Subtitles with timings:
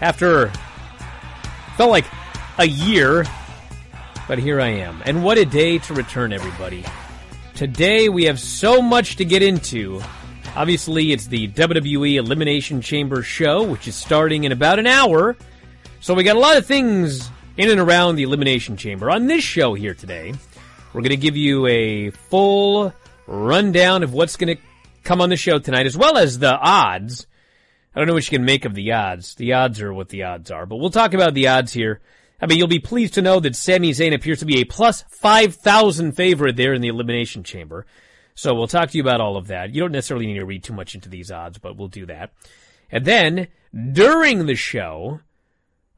[0.00, 0.50] after
[1.76, 2.06] felt like
[2.58, 3.24] a year,
[4.26, 5.00] but here I am.
[5.04, 6.84] And what a day to return, everybody.
[7.54, 10.00] Today we have so much to get into.
[10.56, 15.36] Obviously, it's the WWE Elimination Chamber show, which is starting in about an hour.
[16.00, 19.10] So we got a lot of things in and around the Elimination Chamber.
[19.10, 20.32] On this show here today,
[20.92, 22.92] we're going to give you a full
[23.26, 24.62] rundown of what's going to
[25.04, 27.26] come on the show tonight, as well as the odds
[27.94, 29.34] I don't know what you can make of the odds.
[29.34, 32.00] The odds are what the odds are, but we'll talk about the odds here.
[32.40, 35.02] I mean, you'll be pleased to know that Sami Zayn appears to be a plus
[35.08, 37.86] 5,000 favorite there in the Elimination Chamber.
[38.34, 39.74] So we'll talk to you about all of that.
[39.74, 42.30] You don't necessarily need to read too much into these odds, but we'll do that.
[42.92, 43.48] And then,
[43.92, 45.18] during the show,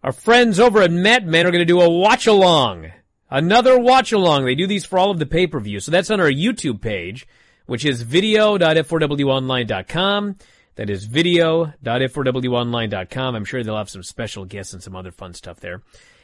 [0.02, 2.90] our friends over at MetMen are going to do a watch along.
[3.30, 4.46] Another watch along.
[4.46, 5.80] They do these for all of the pay-per-view.
[5.80, 7.28] So that's on our YouTube page,
[7.66, 10.36] which is video.f4wonline.com.
[10.76, 13.34] That is video.f4wonline.com.
[13.34, 15.82] I'm sure they'll have some special guests and some other fun stuff there.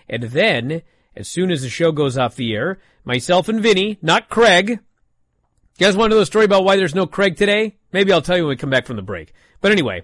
[0.09, 0.83] And then,
[1.15, 4.71] as soon as the show goes off the air, myself and Vinny, not Craig.
[4.71, 4.79] You
[5.79, 7.77] guys want to know the story about why there's no Craig today?
[7.93, 9.33] Maybe I'll tell you when we come back from the break.
[9.61, 10.03] But anyway,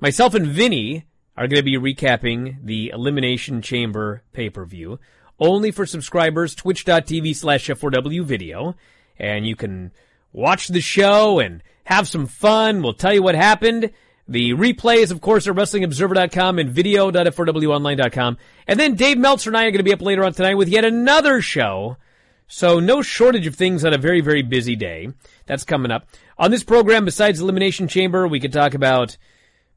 [0.00, 1.06] myself and Vinny
[1.36, 4.98] are going to be recapping the Elimination Chamber pay-per-view.
[5.38, 8.76] Only for subscribers, twitch.tv slash F4W video.
[9.18, 9.92] And you can
[10.32, 12.82] watch the show and have some fun.
[12.82, 13.90] We'll tell you what happened.
[14.28, 18.38] The replays, of course, are WrestlingObserver.com and video.f4wonline.com.
[18.66, 20.68] And then Dave Meltzer and I are going to be up later on tonight with
[20.68, 21.96] yet another show.
[22.46, 25.08] So no shortage of things on a very, very busy day.
[25.46, 26.06] That's coming up.
[26.38, 29.16] On this program, besides Elimination Chamber, we could talk about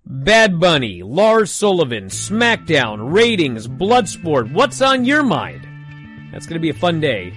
[0.05, 4.51] Bad Bunny, Lars Sullivan, SmackDown, ratings, Bloodsport.
[4.51, 5.67] What's on your mind?
[6.31, 7.33] That's going to be a fun day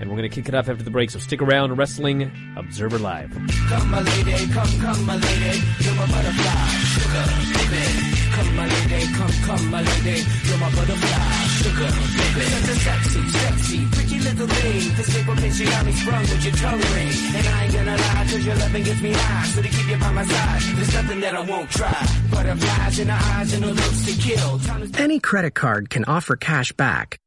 [0.00, 1.10] and we're going to kick it off after the break.
[1.10, 3.30] So stick around, Wrestling Observer Live.
[3.68, 7.24] Come, my lady, come, come, my lady, you're my butterfly, sugar,
[7.56, 8.16] baby.
[8.36, 12.46] Come, my lady, come, come, my lady, you're my butterfly, sugar, baby.
[12.46, 14.94] Such a sexy, sexy, pretty little thing.
[14.96, 17.12] This paper pinch, you got me sprung with your tongue ring.
[17.36, 19.46] And I ain't gonna lie, cause your loving gets me high.
[19.48, 22.06] So to keep you by my side, there's nothing that I won't try.
[22.30, 24.58] Butterflies in the eyes and the looks to kill.
[24.60, 27.18] Time Any credit card can offer cash back,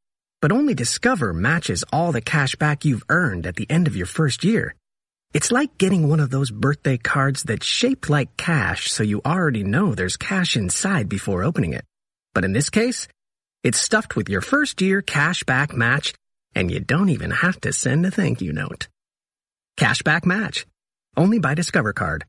[0.42, 4.06] but only Discover matches all the cash back you've earned at the end of your
[4.06, 4.76] first year.
[5.34, 9.64] It's like getting one of those birthday cards that's shaped like cash so you already
[9.64, 11.86] know there's cash inside before opening it.
[12.34, 13.08] But in this case,
[13.64, 16.14] it's stuffed with your first year cash back match
[16.56, 18.88] and you don't even have to send a thank you note.
[19.78, 20.66] Cashback match.
[21.16, 22.25] Only by Discover Card.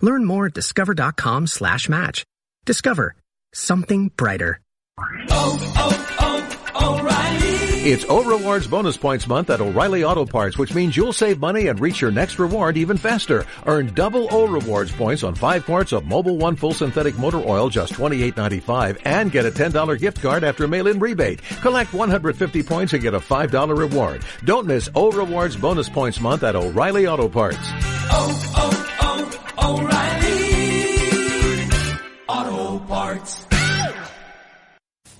[0.00, 2.24] Learn more at discover.com slash match.
[2.64, 3.14] Discover.
[3.52, 4.60] Something brighter.
[4.98, 7.43] Oh, oh, oh,
[7.86, 11.66] It's O Rewards Bonus Points Month at O'Reilly Auto Parts, which means you'll save money
[11.66, 13.44] and reach your next reward even faster.
[13.66, 17.68] Earn double O Rewards points on five quarts of Mobile One Full Synthetic Motor Oil,
[17.68, 21.42] just $28.95, and get a $10 gift card after mail-in rebate.
[21.60, 24.24] Collect 150 points and get a $5 reward.
[24.46, 27.58] Don't miss O Rewards Bonus Points Month at O'Reilly Auto Parts.
[27.60, 28.40] oh,
[29.58, 29.78] oh,
[32.30, 33.43] O'Reilly Auto Parts.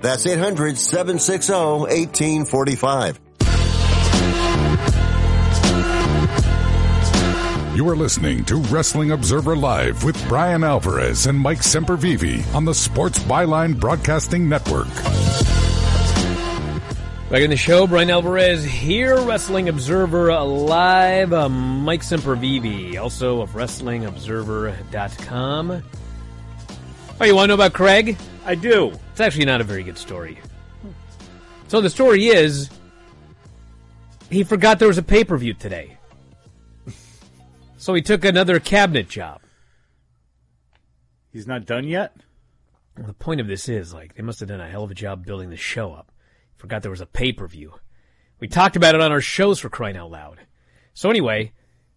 [0.00, 0.02] 1845.
[0.02, 3.20] That's 800 760 1845.
[7.76, 12.74] You are listening to Wrestling Observer Live with Bryan Alvarez and Mike Sempervive on the
[12.74, 14.88] Sports Byline Broadcasting Network.
[17.30, 21.32] Back in the show, Bryan Alvarez here, Wrestling Observer Live.
[21.32, 25.82] Uh, Mike Sempervive, also of WrestlingObserver.com.
[27.20, 28.16] Oh, you want to know about Craig?
[28.50, 28.90] I do.
[29.12, 30.36] It's actually not a very good story.
[31.68, 32.68] So the story is
[34.28, 35.98] he forgot there was a pay per view today.
[37.76, 39.40] so he took another cabinet job.
[41.32, 42.12] He's not done yet?
[42.98, 44.94] Well, the point of this is like they must have done a hell of a
[44.94, 46.10] job building the show up.
[46.56, 47.74] Forgot there was a pay per view.
[48.40, 50.40] We talked about it on our shows for crying out loud.
[50.92, 51.52] So anyway,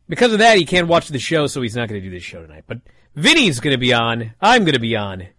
[0.07, 2.21] because of that, he can't watch the show, so he's not going to do this
[2.21, 2.65] show tonight.
[2.67, 2.81] But
[3.15, 4.35] Vinny's going to be on.
[4.39, 5.29] I'm going to be on.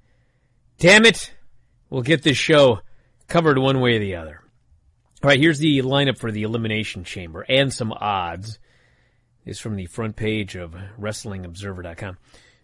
[0.84, 1.32] Damn it.
[1.88, 2.80] We'll get this show
[3.26, 4.42] covered one way or the other.
[5.22, 8.58] All right, here's the lineup for the Elimination Chamber and some odds.
[9.46, 12.18] This is from the front page of WrestlingObserver.com.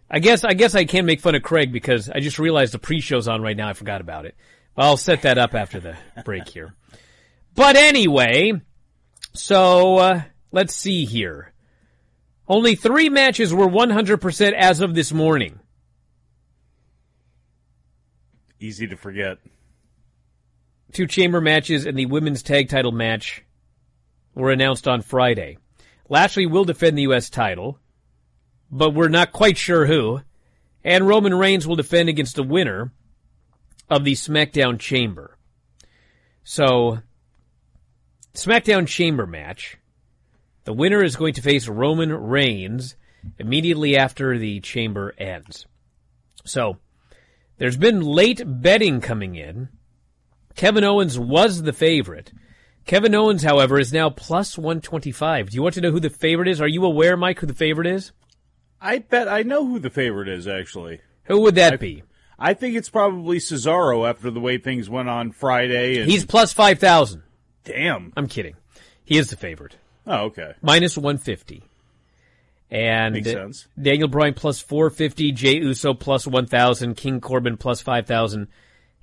[0.07, 2.77] I guess I guess I can't make fun of Craig because I just realized the
[2.77, 3.69] pre-show's on right now.
[3.69, 4.35] I forgot about it.
[4.77, 6.75] I'll set that up after the break here.
[7.55, 8.51] But anyway,
[9.33, 10.21] so uh,
[10.51, 11.53] let's see here.
[12.47, 15.59] Only three matches were 100% as of this morning.
[18.61, 19.39] Easy to forget.
[20.93, 23.43] Two chamber matches and the women's tag title match
[24.35, 25.57] were announced on Friday.
[26.09, 27.31] Lashley will defend the U.S.
[27.31, 27.79] title,
[28.69, 30.21] but we're not quite sure who.
[30.83, 32.91] And Roman Reigns will defend against the winner
[33.89, 35.37] of the SmackDown Chamber.
[36.43, 36.99] So,
[38.35, 39.77] SmackDown Chamber match.
[40.65, 42.95] The winner is going to face Roman Reigns
[43.39, 45.65] immediately after the Chamber ends.
[46.45, 46.77] So,
[47.61, 49.69] there's been late betting coming in.
[50.55, 52.33] Kevin Owens was the favorite.
[52.87, 55.51] Kevin Owens, however, is now plus 125.
[55.51, 56.59] Do you want to know who the favorite is?
[56.59, 58.13] Are you aware, Mike, who the favorite is?
[58.81, 61.01] I bet I know who the favorite is, actually.
[61.25, 62.01] Who would that I, be?
[62.39, 65.99] I think it's probably Cesaro after the way things went on Friday.
[65.99, 66.09] And...
[66.09, 67.21] He's plus 5,000.
[67.63, 68.11] Damn.
[68.17, 68.55] I'm kidding.
[69.05, 69.75] He is the favorite.
[70.07, 70.55] Oh, okay.
[70.63, 71.63] Minus 150.
[72.71, 73.67] And Makes sense.
[73.79, 78.47] Daniel Bryan plus 450, Jey Uso plus 1,000, King Corbin plus 5,000,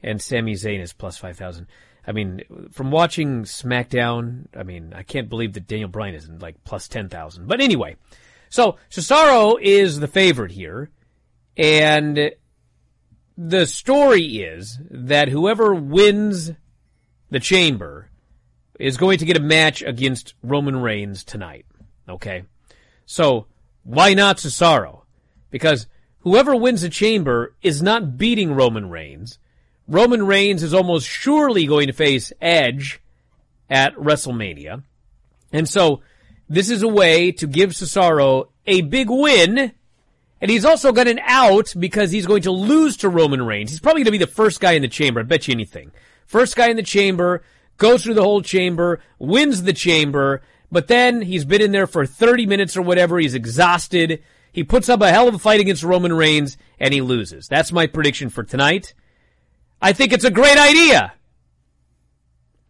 [0.02, 1.66] and Sami Zayn is plus 5,000.
[2.06, 2.40] I mean,
[2.72, 7.46] from watching SmackDown, I mean, I can't believe that Daniel Bryan isn't like plus 10,000.
[7.46, 7.96] But anyway,
[8.48, 10.88] so Cesaro is the favorite here.
[11.58, 12.30] And
[13.36, 16.52] the story is that whoever wins
[17.28, 18.08] the chamber
[18.80, 21.66] is going to get a match against Roman Reigns tonight.
[22.08, 22.44] Okay?
[23.04, 23.46] So,
[23.88, 25.04] why not Cesaro?
[25.50, 25.86] Because
[26.18, 29.38] whoever wins the chamber is not beating Roman Reigns.
[29.86, 33.00] Roman Reigns is almost surely going to face Edge
[33.70, 34.82] at WrestleMania.
[35.54, 36.02] And so
[36.50, 39.72] this is a way to give Cesaro a big win.
[40.42, 43.70] And he's also got an out because he's going to lose to Roman Reigns.
[43.70, 45.20] He's probably going to be the first guy in the chamber.
[45.20, 45.92] I bet you anything.
[46.26, 47.42] First guy in the chamber,
[47.78, 52.06] goes through the whole chamber, wins the chamber, but then he's been in there for
[52.06, 53.18] 30 minutes or whatever.
[53.18, 54.22] He's exhausted.
[54.52, 57.48] He puts up a hell of a fight against Roman Reigns and he loses.
[57.48, 58.94] That's my prediction for tonight.
[59.80, 61.12] I think it's a great idea.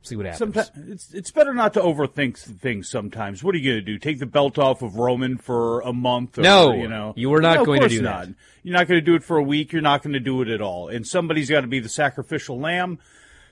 [0.03, 0.39] See what happens.
[0.39, 2.89] Sometimes it's it's better not to overthink things.
[2.89, 3.99] Sometimes, what are you going to do?
[3.99, 6.39] Take the belt off of Roman for a month?
[6.39, 8.27] Or, No, you know you are not No, going to do not.
[8.27, 8.35] that.
[8.63, 9.73] You're not going to do it for a week.
[9.73, 10.89] You're not going to do it at all.
[10.89, 13.01] And somebody's got to be the sacrificial lamb.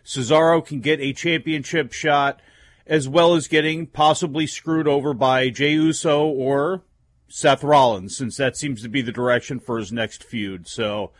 [0.05, 2.41] Cesaro can get a championship shot,
[2.87, 6.83] as well as getting possibly screwed over by Jey Uso or
[7.28, 10.69] Seth Rollins, since that seems to be the direction for his next feud.
[10.69, 11.11] So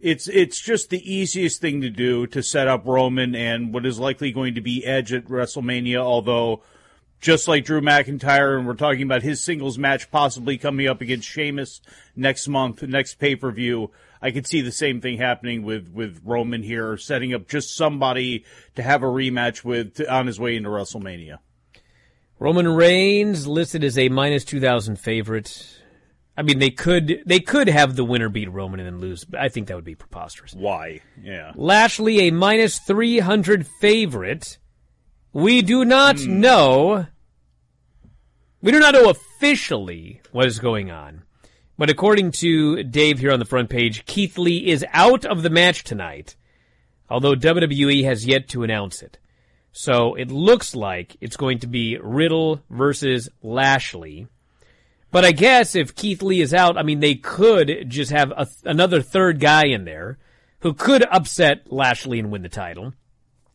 [0.00, 3.98] it's it's just the easiest thing to do to set up Roman and what is
[3.98, 6.62] likely going to be Edge at WrestleMania, although
[7.20, 11.26] just like Drew McIntyre, and we're talking about his singles match possibly coming up against
[11.26, 11.80] Sheamus
[12.14, 13.90] next month, next pay per view.
[14.24, 18.46] I could see the same thing happening with, with Roman here, setting up just somebody
[18.74, 21.40] to have a rematch with to, on his way into WrestleMania.
[22.38, 25.78] Roman Reigns listed as a minus 2000 favorite.
[26.38, 29.40] I mean, they could, they could have the winner beat Roman and then lose, but
[29.40, 30.54] I think that would be preposterous.
[30.54, 31.02] Why?
[31.22, 31.52] Yeah.
[31.54, 34.56] Lashley, a minus 300 favorite.
[35.34, 36.40] We do not hmm.
[36.40, 37.06] know.
[38.62, 41.24] We do not know officially what is going on.
[41.76, 45.50] But according to Dave here on the front page, Keith Lee is out of the
[45.50, 46.36] match tonight,
[47.10, 49.18] although WWE has yet to announce it.
[49.72, 54.28] So it looks like it's going to be Riddle versus Lashley.
[55.10, 58.46] But I guess if Keith Lee is out, I mean, they could just have a,
[58.64, 60.18] another third guy in there
[60.60, 62.94] who could upset Lashley and win the title.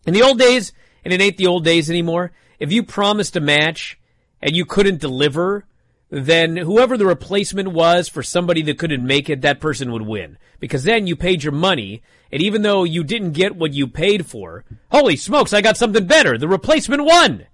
[0.05, 0.73] In the old days,
[1.05, 3.97] and it ain't the old days anymore, if you promised a match
[4.41, 5.65] and you couldn't deliver,
[6.09, 10.37] then whoever the replacement was for somebody that couldn't make it, that person would win.
[10.59, 12.01] Because then you paid your money,
[12.31, 16.05] and even though you didn't get what you paid for, holy smokes, I got something
[16.05, 16.37] better.
[16.37, 17.45] The replacement won!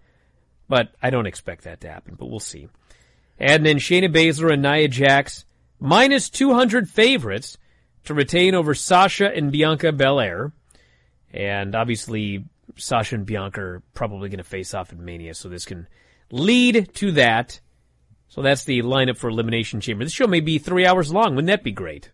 [0.68, 2.70] But I don't expect that to happen, but we'll see.
[3.38, 5.46] And then Shayna Baszler and Nia Jax,
[5.80, 7.58] minus 200 favorites
[8.06, 10.54] to retain over Sasha and Bianca Belair.
[11.34, 12.46] And obviously,
[12.78, 15.88] Sasha and Bianca are probably going to face off at Mania, so this can
[16.32, 17.60] lead to that.
[18.28, 20.04] So that's the lineup for Elimination Chamber.
[20.04, 21.36] This show may be three hours long.
[21.36, 22.12] Wouldn't that be great?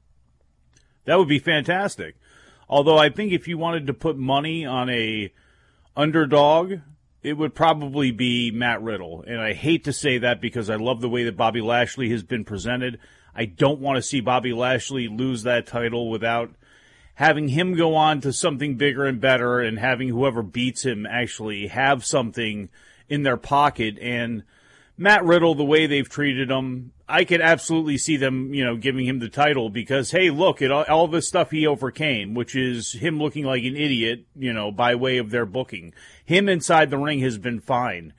[1.06, 2.16] That would be fantastic.
[2.70, 5.34] Although I think if you wanted to put money on a
[5.96, 6.76] underdog,
[7.24, 9.24] it would probably be Matt Riddle.
[9.28, 12.24] And I hate to say that because I love the way that Bobby Lashley has
[12.24, 13.00] been presented.
[13.36, 16.52] I don't want to see Bobby Lashley lose that title without
[17.16, 21.68] having him go on to something bigger and better and having whoever beats him actually
[21.68, 22.70] have something
[23.10, 23.98] in their pocket.
[24.00, 24.44] And
[25.02, 29.08] Matt Riddle, the way they've treated him, I could absolutely see them, you know, giving
[29.08, 32.94] him the title because, hey, look at all, all this stuff he overcame, which is
[32.94, 35.96] him looking like an idiot, you know, by way of their booking.
[36.24, 38.14] Him inside the ring has been fine.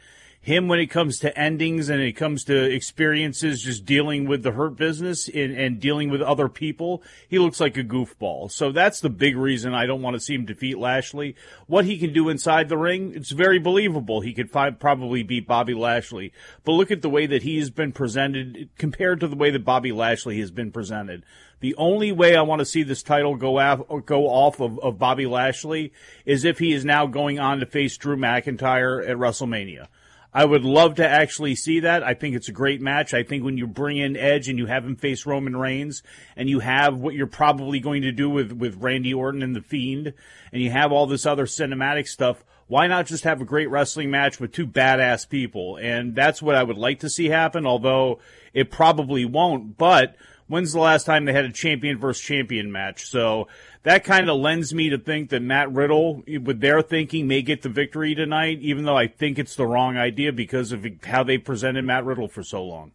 [0.44, 4.50] Him when it comes to endings and it comes to experiences, just dealing with the
[4.50, 8.50] hurt business and, and dealing with other people, he looks like a goofball.
[8.50, 11.36] So that's the big reason I don't want to see him defeat Lashley.
[11.68, 14.20] What he can do inside the ring, it's very believable.
[14.20, 16.32] He could fi- probably beat Bobby Lashley.
[16.64, 19.92] But look at the way that he's been presented compared to the way that Bobby
[19.92, 21.22] Lashley has been presented.
[21.60, 24.98] The only way I want to see this title go off, go off of, of
[24.98, 25.92] Bobby Lashley
[26.26, 29.86] is if he is now going on to face Drew McIntyre at WrestleMania.
[30.34, 32.02] I would love to actually see that.
[32.02, 33.12] I think it's a great match.
[33.12, 36.02] I think when you bring in Edge and you have him face Roman Reigns
[36.36, 39.60] and you have what you're probably going to do with, with Randy Orton and The
[39.60, 40.14] Fiend
[40.50, 44.10] and you have all this other cinematic stuff, why not just have a great wrestling
[44.10, 45.76] match with two badass people?
[45.76, 48.18] And that's what I would like to see happen, although
[48.54, 49.76] it probably won't.
[49.76, 53.06] But when's the last time they had a champion versus champion match?
[53.06, 53.48] So
[53.82, 57.62] that kind of lends me to think that Matt Riddle, with their thinking, may get
[57.62, 61.38] the victory tonight, even though I think it's the wrong idea because of how they
[61.38, 62.92] presented Matt Riddle for so long.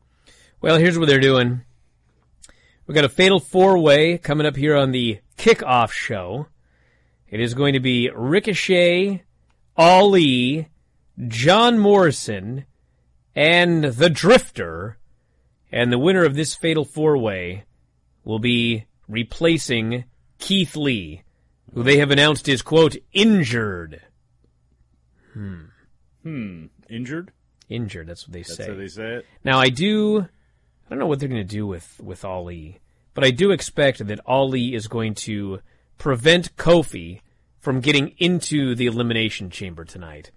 [0.61, 1.61] Well, here's what they're doing.
[2.87, 6.47] We've got a fatal four way coming up here on the kickoff show.
[7.29, 9.23] It is going to be Ricochet,
[9.75, 10.69] Ali,
[11.27, 12.65] John Morrison,
[13.35, 14.97] and the Drifter.
[15.71, 17.63] And the winner of this fatal four way
[18.23, 20.05] will be replacing
[20.39, 21.23] Keith Lee,
[21.73, 24.01] who they have announced is, quote, injured.
[25.33, 25.65] Hmm.
[26.23, 26.65] Hmm.
[26.89, 27.31] Injured?
[27.69, 28.67] Injured, that's what they That's say.
[28.67, 29.25] how they say it.
[29.43, 32.79] Now I do I don't know what they're going to do with with Ali,
[33.13, 35.59] but I do expect that Ali is going to
[35.97, 37.21] prevent Kofi
[37.59, 40.31] from getting into the elimination chamber tonight.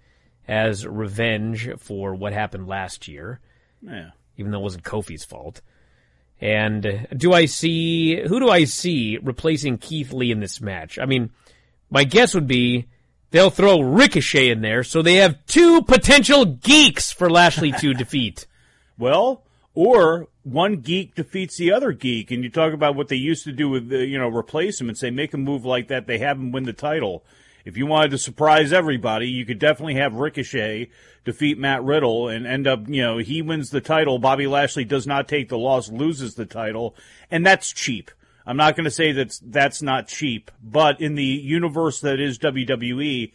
[0.47, 3.39] as revenge for what happened last year,
[3.81, 4.09] Yeah.
[4.41, 5.61] Even though it wasn't Kofi's fault.
[6.41, 10.97] And do I see who do I see replacing Keith Lee in this match?
[10.99, 11.29] I mean,
[11.89, 12.87] my guess would be
[13.29, 18.47] they'll throw Ricochet in there, so they have two potential geeks for Lashley to defeat.
[18.97, 19.43] Well,
[19.75, 23.51] or one geek defeats the other geek, and you talk about what they used to
[23.51, 26.07] do with the, you know replace him and say make a move like that.
[26.07, 27.23] They have him win the title.
[27.65, 30.89] If you wanted to surprise everybody, you could definitely have Ricochet
[31.23, 34.19] defeat Matt Riddle and end up, you know, he wins the title.
[34.19, 36.95] Bobby Lashley does not take the loss, loses the title,
[37.29, 38.11] and that's cheap.
[38.45, 42.39] I'm not going to say that that's not cheap, but in the universe that is
[42.39, 43.31] WWE,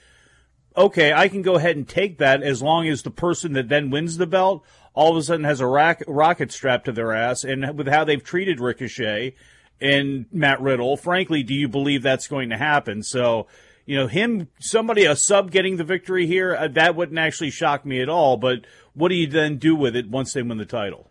[0.76, 3.90] okay, I can go ahead and take that as long as the person that then
[3.90, 4.64] wins the belt
[4.96, 7.44] all of a sudden has a rack, rocket strapped to their ass.
[7.44, 9.34] And with how they've treated Ricochet
[9.80, 13.02] and Matt Riddle, frankly, do you believe that's going to happen?
[13.02, 13.46] So,
[13.86, 17.86] you know, him, somebody, a sub getting the victory here, uh, that wouldn't actually shock
[17.86, 18.36] me at all.
[18.36, 21.08] But what do you then do with it once they win the title?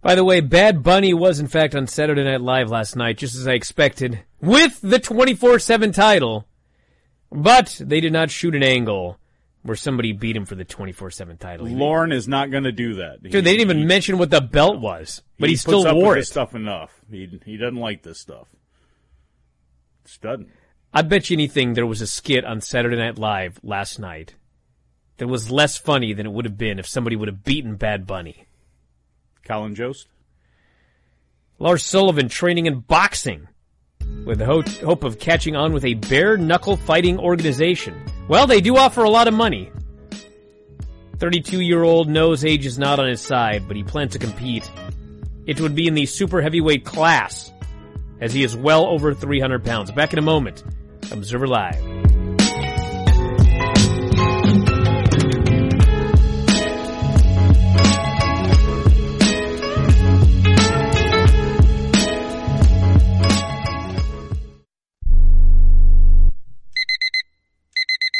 [0.00, 3.34] By the way, Bad Bunny was in fact on Saturday Night Live last night, just
[3.34, 6.46] as I expected, with the 24-7 title.
[7.30, 9.18] But they did not shoot an angle
[9.62, 11.66] where somebody beat him for the 24-7 title.
[11.66, 13.22] Lorne is not going to do that.
[13.22, 16.14] Dude, they didn't even mention what the belt was, but he, still puts up wore
[16.14, 16.20] it.
[16.20, 17.00] this stuff enough.
[17.10, 18.46] He he doesn't like this stuff.
[20.22, 20.48] Doesn't.
[20.92, 24.34] I bet you anything there was a skit on Saturday Night Live last night
[25.18, 28.06] that was less funny than it would have been if somebody would have beaten Bad
[28.06, 28.46] Bunny.
[29.44, 30.08] Colin Jost?
[31.58, 33.48] Lars Sullivan training in boxing
[34.24, 38.00] with the ho- hope of catching on with a bare knuckle fighting organization.
[38.28, 39.70] Well, they do offer a lot of money.
[41.18, 44.70] 32 year old knows age is not on his side, but he plans to compete.
[45.46, 47.52] It would be in the super heavyweight class,
[48.20, 49.90] as he is well over 300 pounds.
[49.90, 50.62] Back in a moment.
[51.10, 52.17] Observer Live.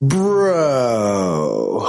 [0.00, 1.86] Bro.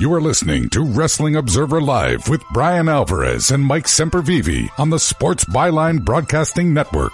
[0.00, 4.98] You are listening to Wrestling Observer Live with Bryan Alvarez and Mike Sempervive on the
[4.98, 7.12] Sports Byline Broadcasting Network.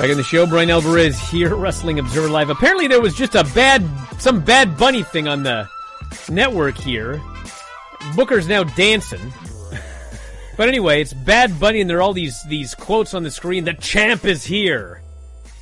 [0.00, 2.48] Back in the show, Bryan Alvarez here, Wrestling Observer Live.
[2.48, 3.84] Apparently, there was just a bad,
[4.18, 5.68] some bad bunny thing on the
[6.30, 7.20] network here.
[8.16, 9.20] Booker's now dancing.
[10.56, 13.64] But anyway, it's Bad Bunny, and there are all these these quotes on the screen.
[13.64, 15.00] The champ is here.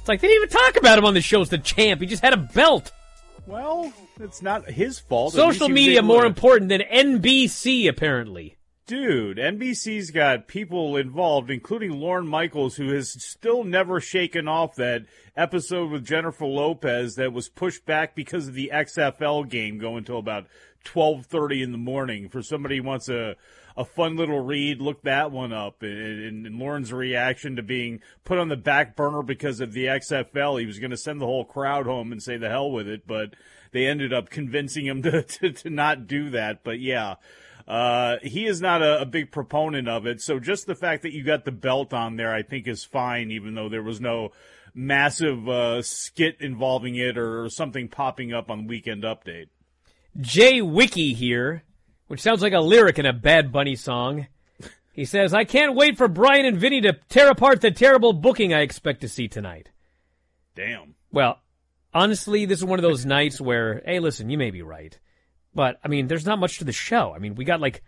[0.01, 2.01] It's like they didn't even talk about him on the show as the champ.
[2.01, 2.90] He just had a belt.
[3.46, 5.35] Well, it's not his fault.
[5.35, 8.57] Social least he was media more to- important than NBC, apparently.
[8.88, 15.05] Dude, NBC's got people involved, including Lorne Michaels, who has still never shaken off that
[15.37, 20.16] episode with Jennifer Lopez that was pushed back because of the XFL game going till
[20.16, 20.46] about
[20.85, 22.31] twelve thirty in the morning.
[22.31, 23.37] For somebody who wants a
[23.77, 25.83] a fun little read, look that one up.
[25.83, 30.59] And, and, Lorne's reaction to being put on the back burner because of the XFL,
[30.59, 33.07] he was going to send the whole crowd home and say the hell with it,
[33.07, 33.35] but
[33.70, 36.64] they ended up convincing him to to, to not do that.
[36.64, 37.16] But yeah.
[37.68, 40.22] Uh, he is not a, a big proponent of it.
[40.22, 43.31] So just the fact that you got the belt on there, I think is fine,
[43.31, 44.31] even though there was no
[44.74, 49.48] massive, uh, skit involving it or something popping up on Weekend Update.
[50.18, 51.62] Jay Wiki here,
[52.07, 54.26] which sounds like a lyric in a Bad Bunny song.
[54.92, 58.52] He says, I can't wait for Bryan and Vinny to tear apart the terrible booking
[58.54, 59.68] I expect to see tonight.
[60.57, 60.94] Damn.
[61.12, 61.38] Well,
[61.94, 64.98] honestly, this is one of those nights where, hey, listen, you may be right.
[65.59, 67.12] But, I mean, there's not much to the show.
[67.12, 67.83] I mean, we got like,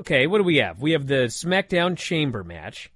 [0.00, 0.82] okay, what do we have?
[0.82, 2.92] We have the SmackDown Chamber match.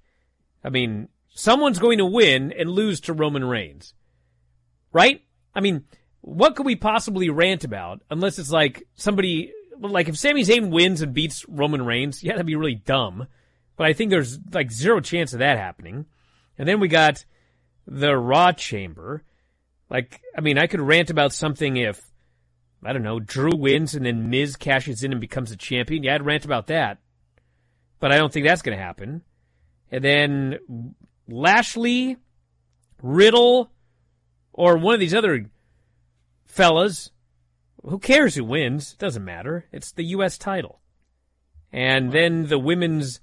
[0.63, 3.95] I mean, someone's going to win and lose to Roman Reigns.
[4.93, 5.23] Right?
[5.55, 5.85] I mean,
[6.21, 11.01] what could we possibly rant about unless it's like somebody, like if Sami Zayn wins
[11.01, 13.25] and beats Roman Reigns, yeah, that'd be really dumb.
[13.75, 16.05] But I think there's like zero chance of that happening.
[16.59, 17.25] And then we got
[17.87, 19.23] the Raw Chamber.
[19.89, 21.99] Like, I mean, I could rant about something if,
[22.83, 26.03] I don't know, Drew wins and then Miz cashes in and becomes a champion.
[26.03, 26.99] Yeah, I'd rant about that.
[27.99, 29.23] But I don't think that's going to happen.
[29.91, 30.95] And then
[31.27, 32.17] Lashley,
[33.01, 33.71] Riddle,
[34.53, 35.49] or one of these other
[36.45, 37.11] fellas.
[37.83, 38.93] Who cares who wins?
[38.93, 39.65] It doesn't matter.
[39.71, 40.37] It's the U.S.
[40.37, 40.81] title.
[41.71, 43.19] And then the women's,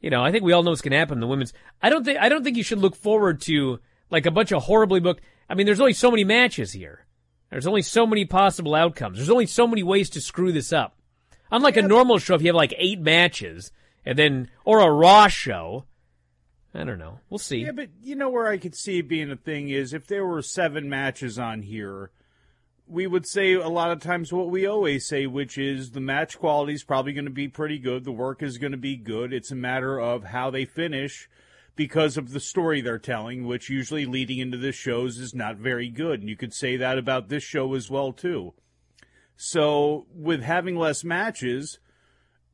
[0.00, 1.52] you know, I think we all know what's going to happen the women's.
[1.82, 4.64] I don't think, I don't think you should look forward to like a bunch of
[4.64, 5.22] horribly booked.
[5.48, 7.05] I mean, there's only so many matches here.
[7.50, 9.18] There's only so many possible outcomes.
[9.18, 10.96] There's only so many ways to screw this up.
[11.50, 13.70] Unlike a normal show, if you have like eight matches
[14.04, 15.84] and then, or a Raw show,
[16.74, 17.20] I don't know.
[17.30, 17.58] We'll see.
[17.58, 20.42] Yeah, but you know where I could see being a thing is if there were
[20.42, 22.10] seven matches on here,
[22.88, 26.38] we would say a lot of times what we always say, which is the match
[26.38, 28.04] quality is probably going to be pretty good.
[28.04, 29.32] The work is going to be good.
[29.32, 31.28] It's a matter of how they finish
[31.76, 35.88] because of the story they're telling, which usually leading into the shows is not very
[35.88, 36.20] good.
[36.20, 38.54] And you could say that about this show as well, too.
[39.36, 41.78] So with having less matches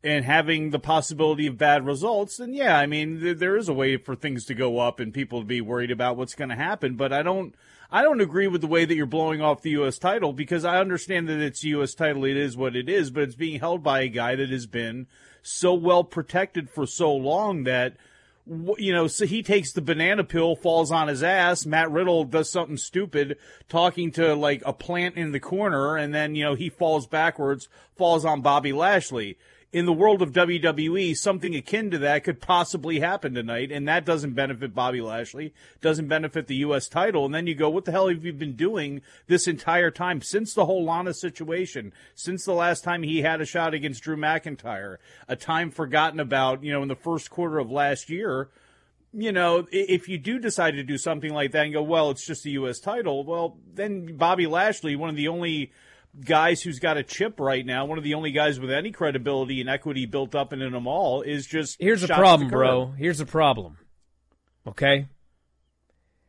[0.03, 3.73] and having the possibility of bad results, then yeah, I mean, th- there is a
[3.73, 6.57] way for things to go up and people to be worried about what's going to
[6.57, 6.97] happen.
[6.97, 7.55] But I don't,
[7.93, 9.99] I don't agree with the way that you're blowing off the U.S.
[9.99, 11.95] title because I understand that it's U.S.
[11.95, 12.25] title.
[12.25, 15.07] It is what it is, but it's being held by a guy that has been
[15.43, 17.97] so well protected for so long that
[18.47, 21.65] you know, so he takes the banana pill, falls on his ass.
[21.65, 26.35] Matt Riddle does something stupid, talking to like a plant in the corner, and then,
[26.35, 29.39] you know, he falls backwards, falls on Bobby Lashley.
[29.73, 34.05] In the world of WWE, something akin to that could possibly happen tonight, and that
[34.05, 36.89] doesn't benefit Bobby Lashley, doesn't benefit the U.S.
[36.89, 37.25] title.
[37.25, 40.53] And then you go, what the hell have you been doing this entire time since
[40.53, 44.99] the whole Lana situation, since the last time he had a shot against Drew McIntyre,
[45.27, 48.51] a time forgotten about, you know, in the first quarter of last year?
[49.15, 52.27] you know, if you do decide to do something like that and go, well, it's
[52.27, 52.81] just the U.S.
[52.81, 55.71] title, well, then Bobby Lashley, one of the only
[56.21, 59.61] guys who's got a chip right now, one of the only guys with any credibility
[59.61, 62.93] and equity built up in them all, is just Here's the problem, bro.
[62.99, 63.79] Here's the problem.
[64.67, 65.09] Okay?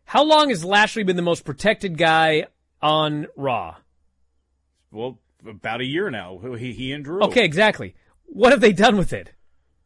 [0.05, 2.47] How long has Lashley been the most protected guy
[2.81, 3.75] on Raw?
[4.91, 6.39] Well, about a year now.
[6.57, 7.23] He, he and Drew.
[7.23, 7.95] Okay, exactly.
[8.25, 9.31] What have they done with it?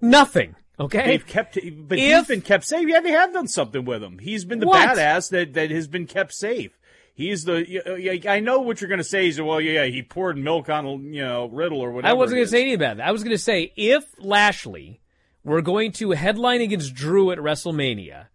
[0.01, 0.55] Nothing.
[0.79, 1.05] Okay?
[1.05, 2.87] They've kept, but If- he's been kept safe.
[2.87, 4.19] Yeah, they have done something with him.
[4.19, 4.95] He's been the What?
[4.97, 6.76] badass that, that has been kept safe.
[7.17, 8.21] He's the.
[8.29, 9.27] I know what you're going to say.
[9.27, 12.11] Is well, yeah, he poured milk on a you know Riddle or whatever.
[12.11, 13.07] I wasn't going to say anything about that.
[13.07, 15.01] I was going to say if Lashley
[15.43, 18.27] were going to headline against Drew at WrestleMania,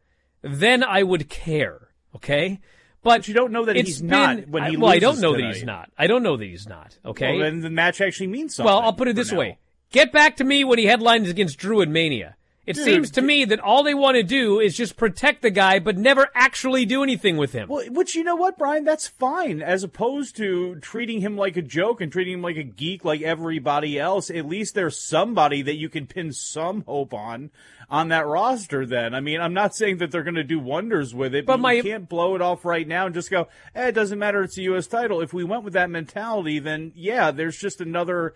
[0.43, 1.91] then I would care.
[2.17, 2.59] Okay.
[3.05, 5.37] But, you don't know that he's been- not when he I, well, I don't know
[5.37, 5.91] that he's not.
[5.97, 6.99] I don't know that he's not.
[7.05, 7.37] Okay.
[7.37, 8.73] Well, then the match actually means something.
[8.73, 9.39] Well, I'll put it this now.
[9.39, 9.59] way.
[9.91, 12.37] Get back to me when he headlines against Drew at Mania.
[12.65, 15.51] It Dude, seems to me that all they want to do is just protect the
[15.51, 17.69] guy, but never actually do anything with him.
[17.69, 19.61] Well, which you know what, Bryan, that's fine.
[19.61, 23.21] As opposed to treating him like a joke and treating him like a geek like
[23.21, 24.31] everybody else.
[24.31, 27.51] At least there's somebody that you can pin some hope on
[27.91, 28.87] on that roster.
[28.87, 31.55] Then, I mean, I'm not saying that they're going to do wonders with it, But
[31.55, 34.21] but, my- you can't blow it off right now and just go, eh, "It doesn't
[34.21, 34.41] matter.
[34.45, 34.87] It's a U.S.
[34.87, 38.35] title." If we went with that mentality, then yeah, there's just another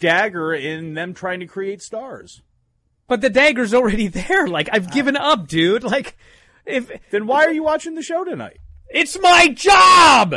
[0.00, 2.42] dagger in them trying to create stars.
[3.08, 4.46] But the dagger's already there.
[4.46, 4.90] Like I've ah.
[4.90, 5.82] given up, dude.
[5.82, 6.16] Like
[6.64, 8.58] if Then why are you watching the show tonight?
[8.90, 10.34] it's my job.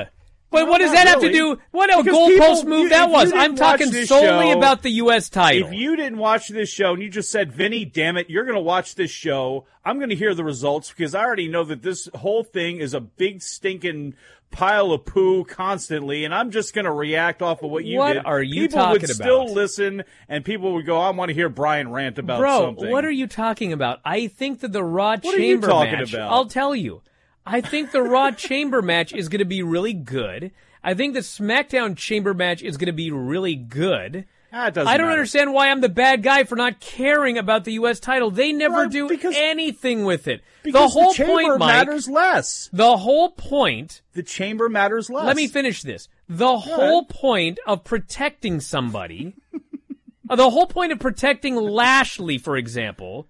[0.52, 1.56] But what does that have to really.
[1.56, 1.62] do?
[1.72, 3.32] What a Because goalpost people- move you- that was.
[3.34, 4.06] I'm talking solely
[4.52, 5.30] show- about the U.S.
[5.30, 5.68] title.
[5.70, 8.56] If you didn't watch this show and you just said, Vinny, damn it, you're going
[8.58, 11.82] to watch this show, I'm going to hear the results because I already know that
[11.84, 14.14] this whole thing is a big stinking
[14.52, 18.14] pile of poo constantly, and I'm just going to react off of what you What
[18.14, 18.26] did.
[18.26, 21.48] are you people would talking still listen, and people would go, I want to hear
[21.48, 22.92] Bryan rant about Bro, something.
[22.92, 24.02] what are you talking about?
[24.04, 26.14] I think that the Raw What are you Chamber talking match.
[26.14, 26.30] about?
[26.34, 27.02] I'll tell you.
[27.46, 30.52] I think the Raw Chamber match is going to be really good.
[30.84, 34.26] I think the SmackDown Chamber match is going to be really good.
[34.54, 35.06] Ah, I don't matter.
[35.06, 38.00] understand why I'm the bad guy for not caring about the U.S.
[38.02, 38.32] title.
[38.32, 40.42] They never Well, do because- anything with it.
[40.64, 41.88] the Because whole chamber point, Mike.
[41.88, 42.70] matters less.
[42.74, 44.02] The whole point.
[44.14, 45.26] The chamber matters less.
[45.26, 46.10] Let me finish this.
[46.28, 49.36] The whole point of protecting somebody,
[50.26, 53.28] the whole point of protecting Lashley, for example,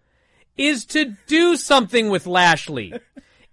[0.58, 2.94] is to do something with Lashley.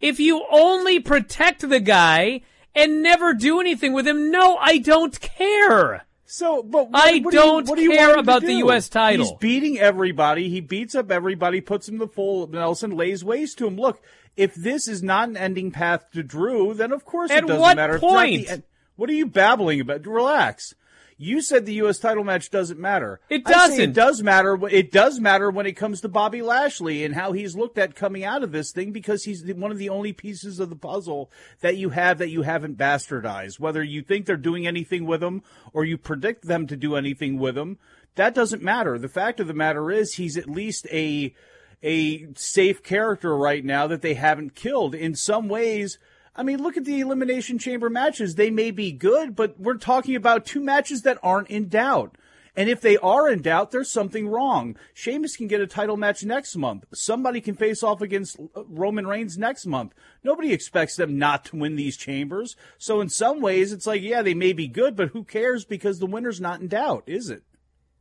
[0.00, 2.42] If you only protect the guy
[2.74, 6.04] and never do anything with him, no, I don't care.
[6.30, 8.52] So, but what, I what do you- don't do you care him to about the?
[8.54, 8.88] U.S.
[8.88, 9.24] title.
[9.24, 10.48] He's beating everybody.
[10.50, 13.76] He beats up everybody, puts him the full Nelson, lays waste to him.
[13.76, 14.02] Look,
[14.36, 17.60] if this is not an ending path to Drew, then of course At it doesn't
[17.60, 17.94] what matter.
[17.94, 18.64] Not the point?
[18.96, 20.06] what are you babbling about?
[20.06, 20.74] Relax.
[21.20, 21.98] You said the U.S.
[21.98, 23.20] title match doesn't matter.
[23.28, 23.80] It doesn't.
[23.80, 24.56] It does matter.
[24.68, 28.22] It does matter when it comes to Bobby Lashley and how he's looked at coming
[28.22, 31.28] out of this thing because he's one of the only pieces of the puzzle
[31.60, 33.58] that you have that you haven't bastardized.
[33.58, 37.36] Whether you think they're doing anything with him or you predict them to do anything
[37.36, 37.78] with him,
[38.14, 38.96] that doesn't matter.
[38.96, 41.34] The fact of the matter is he's at least a
[41.82, 44.94] a safe character right now that they haven't killed.
[44.94, 45.98] In some ways,
[46.38, 48.36] I mean, look at the Elimination Chamber matches.
[48.36, 52.16] They may be good, but we're talking about two matches that aren't in doubt.
[52.54, 54.76] And if they are in doubt, there's something wrong.
[54.94, 56.84] Sheamus can get a title match next month.
[56.94, 59.94] Somebody can face off against Roman Reigns next month.
[60.22, 62.54] Nobody expects them not to win these chambers.
[62.78, 65.98] So in some ways, it's like, yeah, they may be good, but who cares because
[65.98, 67.42] the winner's not in doubt, is it?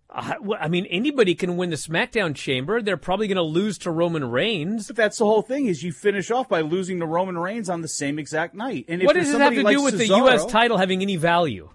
[0.09, 2.81] Uh, I mean, anybody can win the SmackDown Chamber.
[2.81, 4.87] They're probably going to lose to Roman Reigns.
[4.87, 7.81] But that's the whole thing is you finish off by losing to Roman Reigns on
[7.81, 8.85] the same exact night.
[8.87, 10.45] And if What does it have to like do with the U.S.
[10.45, 11.69] title having any value?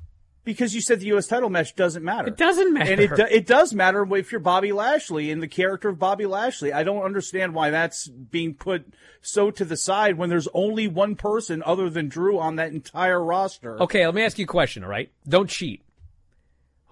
[0.45, 1.29] Because you said the U.S.
[1.29, 2.27] title match doesn't matter.
[2.27, 2.91] It doesn't matter.
[2.91, 6.27] And it, do, it does matter if you're Bobby Lashley and the character of Bobby
[6.27, 6.73] Lashley.
[6.73, 11.15] I don't understand why that's being put so to the side when there's only one
[11.15, 13.81] person other than Drew on that entire roster.
[13.83, 15.13] Okay, let me ask you a question, all right?
[15.29, 15.83] Don't cheat.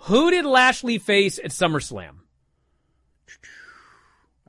[0.05, 2.17] Who did Lashley face at SummerSlam?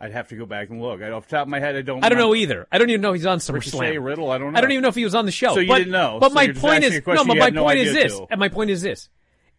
[0.01, 1.01] I'd have to go back and look.
[1.01, 2.03] I, off the top of my head, I don't.
[2.03, 2.67] I don't know either.
[2.71, 4.03] I don't even know if he's on SummerSlam.
[4.03, 4.57] Riddle, I don't know.
[4.57, 5.53] I don't even know if he was on the show.
[5.53, 6.17] So you but, didn't know.
[6.19, 7.25] But So my point is no.
[7.25, 8.17] But my no point is this.
[8.17, 8.25] to.
[8.31, 9.09] And my point is this: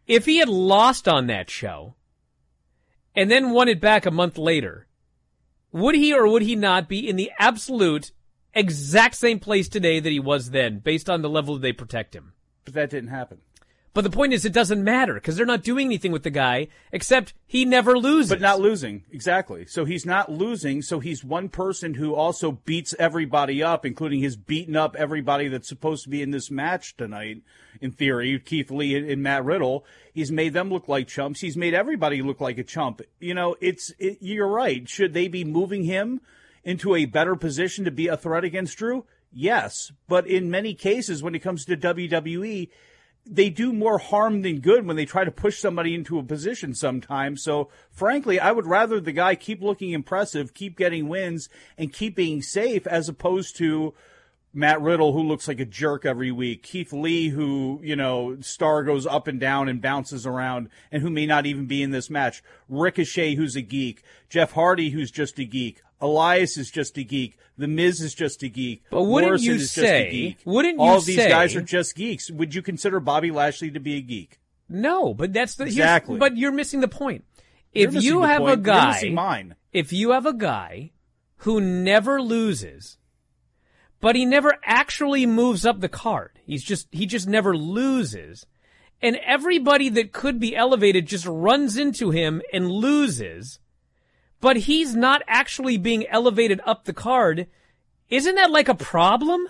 [0.09, 1.95] if he had lost on that show,
[3.15, 4.89] and then won it back a month later,
[5.71, 8.11] would he or would he not be in the absolute
[8.53, 12.33] exact same place today that he was then, based on the level they protect him?
[12.65, 13.39] But that didn't happen.
[13.95, 16.69] But the point is, it doesn't matter because they're not doing anything with the guy
[16.93, 18.31] except he never loses.
[18.31, 19.67] But not losing, exactly.
[19.67, 20.81] So he's not losing.
[20.81, 25.69] So he's one person who also beats everybody up, including his beating up everybody that's
[25.69, 27.43] supposed to be in this match tonight.
[27.83, 31.41] In theory, Keith Lee and, and Matt Riddle, he's made them look like chumps.
[31.41, 33.03] He's made everybody look like a chump.
[33.21, 34.89] You know, it's it, you're right.
[34.89, 36.23] Should they be moving him
[36.65, 39.05] into a better position to be a threat against Drew?
[39.35, 42.69] Yes, but in many cases, when it comes to WWE,
[43.25, 46.75] they do more harm than good when they try to push somebody into a position
[46.75, 47.43] sometimes.
[47.43, 52.17] So frankly, I would rather the guy keep looking impressive, keep getting wins, and keep
[52.17, 53.95] being safe as opposed to
[54.55, 56.63] Matt Riddle, who looks like a jerk every week.
[56.63, 61.09] Keith Lee, who, you know, star goes up and down and bounces around and who
[61.09, 62.43] may not even be in this match.
[62.69, 64.03] Ricochet, who's a geek.
[64.29, 65.81] Jeff Hardy, who's just a geek.
[66.03, 67.39] Elias is just a geek.
[67.57, 68.83] The Miz is just a geek.
[68.91, 70.39] But wouldn't Morrison you just say- a geek.
[70.45, 72.31] wouldn't All you of these say- guys are just geeks.
[72.31, 74.39] Would you consider Bobby Lashley to be a geek?
[74.69, 76.19] No, but that's the Exactly.
[76.19, 77.25] But you're missing the point.
[77.73, 78.53] If you have point.
[78.53, 80.91] a guy, if you have a guy
[81.39, 82.99] who never loses,
[84.01, 86.33] but he never actually moves up the card.
[86.45, 88.47] He's just, he just never loses.
[89.01, 93.59] And everybody that could be elevated just runs into him and loses.
[94.43, 97.47] But he's not actually being elevated up the card.
[98.11, 99.47] Isn't that like a problem?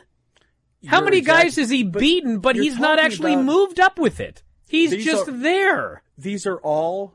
[0.87, 3.99] How You're many guys has he but beaten, but he's not actually about- moved up
[3.99, 4.43] with it?
[4.69, 6.03] He's just are- there.
[6.17, 7.15] These are all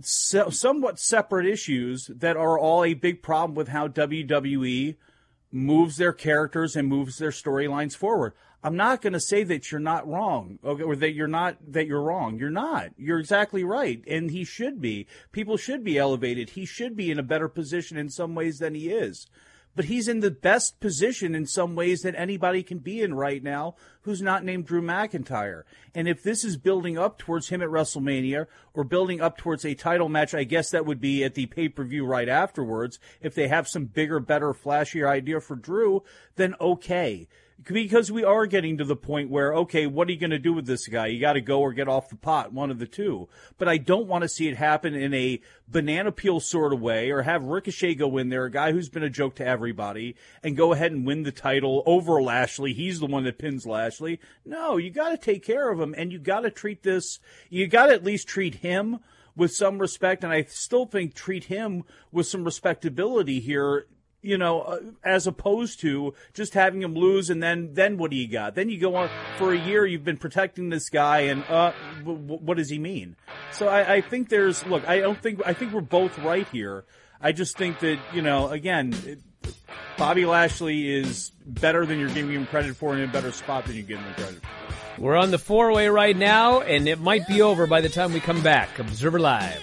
[0.00, 4.96] so, somewhat separate issues that are all a big problem with how WWE
[5.52, 8.34] moves their characters and moves their storylines forward.
[8.66, 11.86] I'm not going to say that you're not wrong, okay, or that you're not that
[11.86, 12.36] you're wrong.
[12.40, 12.88] You're not.
[12.98, 15.06] You're exactly right, and he should be.
[15.30, 16.50] People should be elevated.
[16.50, 19.28] He should be in a better position in some ways than he is.
[19.76, 23.40] But he's in the best position in some ways that anybody can be in right
[23.40, 25.62] now who's not named Drew McIntyre.
[25.94, 29.74] And if this is building up towards him at WrestleMania or building up towards a
[29.74, 32.98] title match, I guess that would be at the pay per view right afterwards.
[33.20, 36.02] If they have some bigger, better, flashier idea for Drew,
[36.34, 37.28] then okay
[37.62, 40.52] because we are getting to the point where okay what are you going to do
[40.52, 41.06] with this guy?
[41.06, 43.28] You got to go or get off the pot one of the two.
[43.58, 47.10] But i don't want to see it happen in a banana peel sort of way
[47.10, 50.56] or have ricochet go in there a guy who's been a joke to everybody and
[50.56, 52.72] go ahead and win the title over lashley.
[52.72, 54.20] He's the one that pins lashley.
[54.44, 57.66] No you got to take care of him and you got to treat this you
[57.66, 59.00] got to at least treat him
[59.34, 63.86] with some respect and i still think treat him with some respectability here
[64.22, 68.16] you know, uh, as opposed to just having him lose and then then what do
[68.16, 68.54] you got?
[68.54, 69.86] Then you go on for a year.
[69.86, 73.16] You've been protecting this guy, and uh, w- w- what does he mean?
[73.52, 74.86] So I, I think there's look.
[74.88, 76.84] I don't think I think we're both right here.
[77.20, 79.20] I just think that you know, again, it,
[79.96, 83.66] Bobby Lashley is better than you're giving him credit for, and in a better spot
[83.66, 85.02] than you're giving him credit for.
[85.02, 88.12] We're on the four way right now, and it might be over by the time
[88.12, 88.78] we come back.
[88.78, 89.62] Observer Live.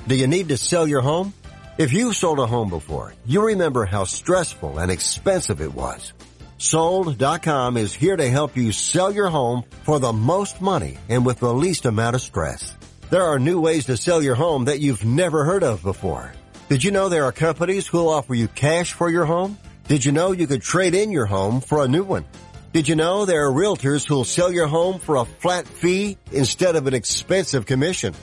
[0.07, 1.33] Do you need to sell your home?
[1.77, 6.13] If you've sold a home before, you remember how stressful and expensive it was.
[6.57, 11.39] Sold.com is here to help you sell your home for the most money and with
[11.39, 12.77] the least amount of stress.
[13.09, 16.31] There are new ways to sell your home that you've never heard of before.
[16.67, 19.57] Did you know there are companies who'll offer you cash for your home?
[19.87, 22.25] Did you know you could trade in your home for a new one?
[22.73, 26.75] Did you know there are realtors who'll sell your home for a flat fee instead
[26.75, 28.15] of an expensive commission?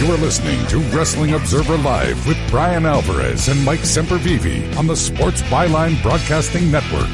[0.07, 4.95] You are listening to Wrestling Observer Live with Bryan Alvarez and Mike Sempervive on the
[4.95, 7.09] Sports Byline Broadcasting Network.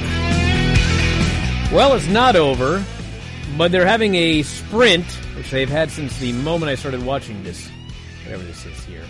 [1.73, 2.85] Well, it's not over,
[3.57, 7.67] but they're having a sprint, which they've had since the moment I started watching this,
[8.25, 9.07] whatever this is here.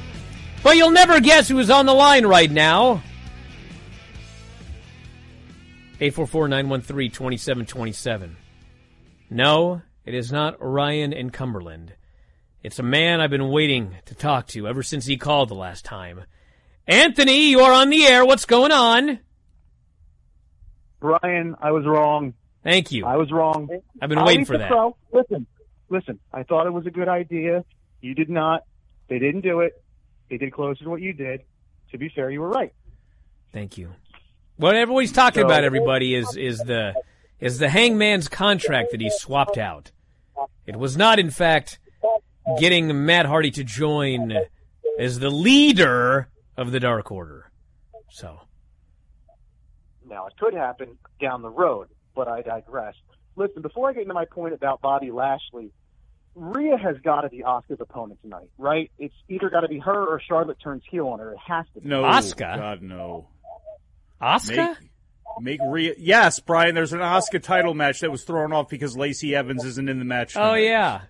[0.62, 3.02] But you'll never guess who is on the line right now.
[5.98, 8.36] 844-913-2727.
[9.28, 11.94] No, it is not Ryan in Cumberland.
[12.62, 15.84] It's a man I've been waiting to talk to ever since he called the last
[15.84, 16.22] time.
[16.86, 18.24] Anthony, you are on the air.
[18.24, 19.18] What's going on?
[21.00, 22.34] Bryan, I was wrong.
[22.62, 23.04] Thank you.
[23.06, 23.68] I was wrong.
[24.00, 24.70] I've been I'll waiting for that.
[24.70, 24.96] crow.
[25.12, 25.46] Listen,
[25.88, 26.20] listen.
[26.32, 27.64] I thought it was a good idea.
[28.00, 28.62] You did not.
[29.08, 29.82] They didn't do it.
[30.30, 31.42] They did closer to what you did.
[31.90, 32.72] To be fair, you were right.
[33.52, 33.90] Thank you.
[34.56, 36.94] What everybody's talking So- about, everybody, is is the
[37.40, 39.90] is the hangman's contract that he swapped out.
[40.64, 41.80] It was not, in fact,
[42.58, 44.32] getting Matt Hardy to join
[44.98, 47.50] as the leader of the Dark Order.
[48.10, 48.40] So
[50.08, 52.94] Now, it could happen down the road, but I digress.
[53.36, 55.72] Listen, before I get into my point about Bobby Lashley,
[56.34, 58.90] Rhea has got to be Asuka's opponent tonight, right?
[58.98, 61.32] It's either got to be her or Charlotte turns heel on her.
[61.32, 61.88] It has to be.
[61.88, 62.56] No, Asuka.
[62.56, 63.28] God, no.
[64.20, 64.76] Asuka?
[65.40, 65.94] Make, make Rhea.
[65.98, 66.74] Yes, Bryan.
[66.74, 70.04] There's an Asuka title match that was thrown off because Lacey Evans isn't in the
[70.04, 70.36] match.
[70.36, 71.02] Oh yeah.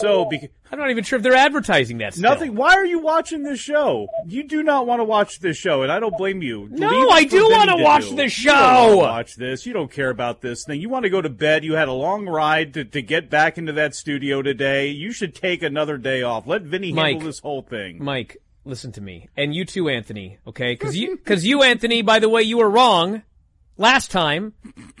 [0.00, 2.12] So beca- I'm not even sure if they're advertising that.
[2.14, 2.30] Still.
[2.30, 2.54] nothing.
[2.54, 4.06] Why are you watching this show?
[4.26, 6.68] You do not want to watch this show, and I don't blame you.
[6.70, 8.16] No, Leave I do wanna to watch do.
[8.16, 8.96] the You show.
[8.98, 9.64] watch this.
[9.64, 10.80] You don't care about this thing.
[10.80, 11.64] You want to go to bed.
[11.64, 14.88] You had a long ride to, to get back into that studio today.
[14.88, 16.46] You should take another day off.
[16.46, 17.12] Let Vinny Mike.
[17.12, 18.04] handle this whole thing.
[18.04, 18.36] Mike,
[18.66, 20.38] listen to me, and you too, Anthony.
[20.46, 23.22] Okay, because you, because you, Anthony, by the way, you were wrong
[23.78, 24.52] last time,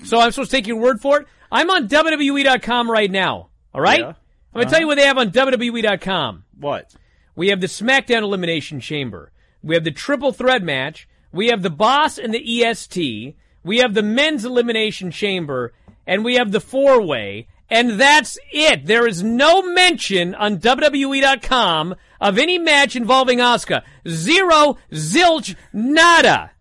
[0.04, 1.26] so I'm supposed to take your word for it.
[1.52, 3.48] I'm on WWE.com right now.
[3.74, 4.12] All right, Yeah.
[4.54, 6.44] I'm gonna tell you what they have on WWE.com.
[6.58, 6.94] What?
[7.36, 9.30] We have the SmackDown Elimination Chamber.
[9.62, 11.08] We have the Triple Threat match.
[11.32, 13.36] We have the Boss and the EST.
[13.62, 15.72] We have the Men's Elimination Chamber,
[16.06, 17.48] and we have the Four Way.
[17.70, 18.86] And that's it.
[18.86, 23.82] There is no mention on WWE.com of any match involving Asuka.
[24.08, 26.52] Zero, zilch, nada.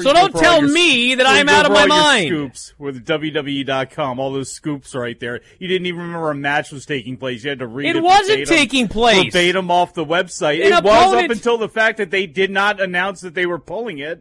[0.00, 2.28] So don't tell your- me that I'm out of my mind.
[2.28, 5.40] Scoops with WWE.com, all those scoops right there.
[5.58, 7.44] You didn't even remember a match was taking place.
[7.44, 8.02] You had to read It it.
[8.02, 9.24] wasn't verbatim- taking place.
[9.32, 10.64] verbatim off the website.
[10.64, 13.58] An it was up until the fact that they did not announce that they were
[13.58, 14.20] pulling it.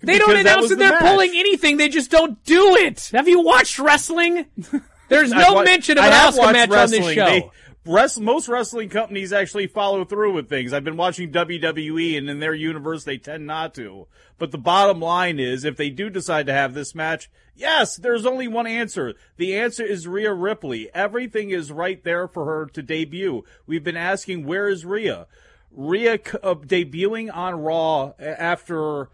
[0.00, 1.02] They don't because that announce that the they're match.
[1.02, 1.76] pulling anything.
[1.78, 3.10] They just don't do it.
[3.14, 4.46] Have you watched wrestling?
[5.08, 7.24] There's no wa- mention of an Asuka watched match on this show.
[7.26, 7.50] They-
[7.86, 10.72] rest, most wrestling companies actually follow through with things.
[10.72, 14.06] I've been watching WWE, and in their universe, they tend not to.
[14.38, 18.26] But the bottom line is, if they do decide to have this match, yes, there's
[18.26, 19.14] only one answer.
[19.36, 20.90] The answer is Rhea Ripley.
[20.94, 23.44] Everything is right there for her to debut.
[23.66, 25.26] We've been asking, where is Rhea?
[25.70, 29.08] Rhea uh, debuting on Raw after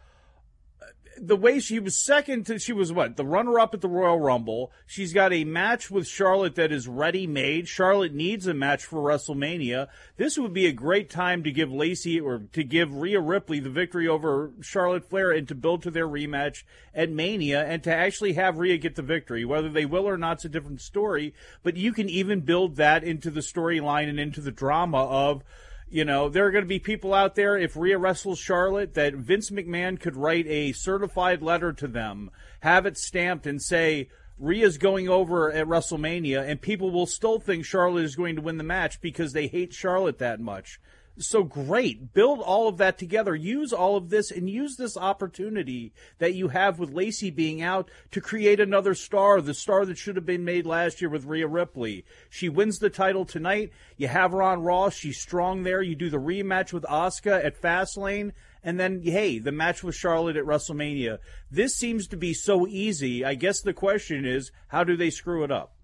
[1.21, 4.19] the way she was second to she was what the runner up at the Royal
[4.19, 4.73] Rumble.
[4.87, 7.69] She's got a match with Charlotte that is ready made.
[7.69, 9.89] Charlotte needs a match for WrestleMania.
[10.17, 13.69] This would be a great time to give Lacey or to give Rhea Ripley the
[13.69, 16.63] victory over Charlotte Flair and to build to their rematch
[16.95, 19.45] at Mania and to actually have Rhea get the victory.
[19.45, 23.03] Whether they will or not not's a different story, but you can even build that
[23.03, 25.43] into the storyline and into the drama of
[25.91, 29.15] you know, there are going to be people out there, if Rhea wrestles Charlotte, that
[29.15, 32.31] Vince McMahon could write a certified letter to them,
[32.61, 37.65] have it stamped, and say, Rhea's going over at WrestleMania, and people will still think
[37.65, 40.81] Charlotte is going to win the match because they hate Charlotte that much.
[41.19, 42.15] So great.
[42.15, 43.35] Build all of that together.
[43.35, 47.91] Use all of this and use this opportunity that you have with Lacey being out
[48.13, 51.47] to create another star, the star that should have been made last year with Rhea
[51.47, 52.07] Ripley.
[52.31, 53.71] She wins the title tonight.
[53.99, 54.89] You have her on Raw.
[54.89, 55.83] She's strong there.
[55.83, 58.33] You do the rematch with Asuka at Fastlane.
[58.63, 61.19] And then, hey, the match with Charlotte at WrestleMania.
[61.51, 63.25] This seems to be so easy.
[63.25, 65.75] I guess the question is, how do they screw it up?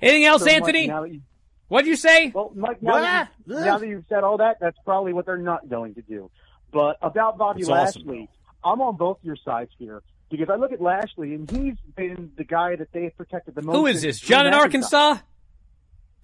[0.00, 0.86] Anything else, So, Anthony?
[0.86, 1.22] now that you-
[1.70, 2.32] What'd you say?
[2.34, 5.36] Well, Mike, now, that you, now that you've said all that, that's probably what they're
[5.36, 6.28] not going to do.
[6.72, 8.28] But about Bobby awesome, Lashley,
[8.64, 10.02] I'm on both your sides here
[10.32, 13.76] because I look at Lashley and he's been the guy that they've protected the most.
[13.76, 14.18] Who is this?
[14.18, 15.18] John in Arkansas?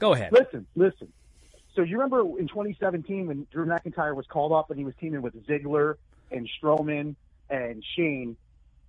[0.00, 0.32] Go ahead.
[0.32, 1.12] Listen, listen.
[1.76, 5.22] So you remember in 2017 when Drew McIntyre was called up and he was teaming
[5.22, 5.94] with Ziggler
[6.32, 7.14] and Strowman
[7.48, 8.36] and Shane.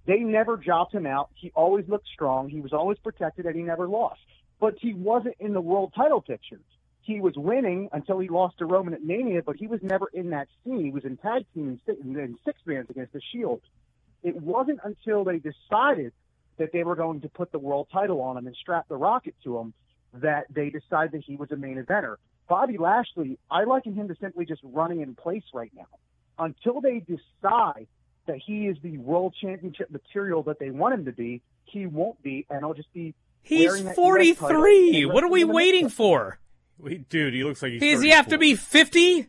[0.07, 1.29] They never jobbed him out.
[1.35, 2.49] He always looked strong.
[2.49, 4.21] He was always protected, and he never lost.
[4.59, 6.59] But he wasn't in the world title picture.
[7.01, 10.31] He was winning until he lost to Roman at Mania, but he was never in
[10.31, 10.83] that scene.
[10.83, 13.61] He was in tag team and six bands against the Shield.
[14.23, 16.11] It wasn't until they decided
[16.57, 19.35] that they were going to put the world title on him and strap the rocket
[19.43, 19.73] to him
[20.15, 22.15] that they decided that he was a main eventer.
[22.49, 25.87] Bobby Lashley, I liken him to simply just running in place right now.
[26.39, 27.87] Until they decide
[28.25, 32.21] that he is the world championship material that they want him to be, he won't
[32.21, 33.13] be, and I'll just be.
[33.47, 35.05] He's wearing that US 43.
[35.05, 36.37] What are we waiting for?
[36.77, 37.81] Wait, dude, he looks like he's.
[37.81, 39.27] Does he have to be 50?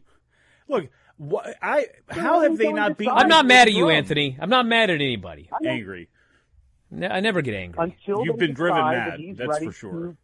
[0.68, 3.14] Look, what, I how have they not beaten?
[3.16, 4.36] I'm not mad at you, Anthony.
[4.40, 5.48] I'm not mad at anybody.
[5.52, 6.08] I'm Angry.
[6.90, 7.84] Ne- I never get angry.
[7.84, 10.16] Until You've been driven mad, that that's for sure.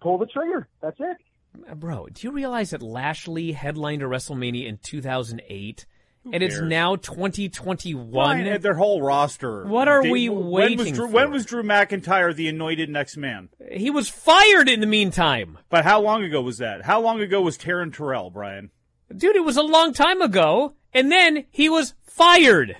[0.00, 0.68] Pull the trigger.
[0.82, 1.16] That's it.
[1.78, 5.86] Bro, do you realize that Lashley headlined a WrestleMania in 2008?
[6.32, 8.12] And it's now 2021?
[8.12, 9.64] Fine, their whole roster.
[9.66, 11.12] What are They- we when was waiting Drew, for?
[11.12, 13.48] When was Drew McIntyre the anointed next man?
[13.70, 15.58] He was fired in the meantime.
[15.68, 16.84] But how long ago was that?
[16.84, 18.70] How long ago was Taryn Terrell, Bryan?
[19.14, 20.74] Dude, it was a long time ago.
[20.92, 22.76] And then he was fired.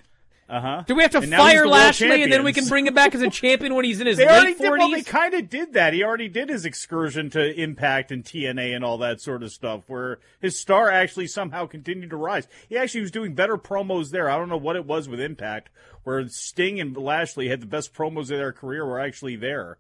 [0.46, 0.84] Uh huh.
[0.86, 3.22] Do we have to And fire Lashley and then we can bring him back as
[3.22, 4.70] a champion when he's in his They late did.
[4.70, 5.06] Well, they 40s?
[5.06, 5.94] kind of did that.
[5.94, 9.84] He already did his excursion to Impact and TNA and all that sort of stuff,
[9.86, 12.46] where his star actually somehow continued to rise.
[12.68, 14.28] He actually was doing better promos there.
[14.28, 15.70] I don't know what it was with Impact,
[16.02, 18.84] where Sting and Lashley had the best promos of their career.
[18.84, 19.78] Were actually there.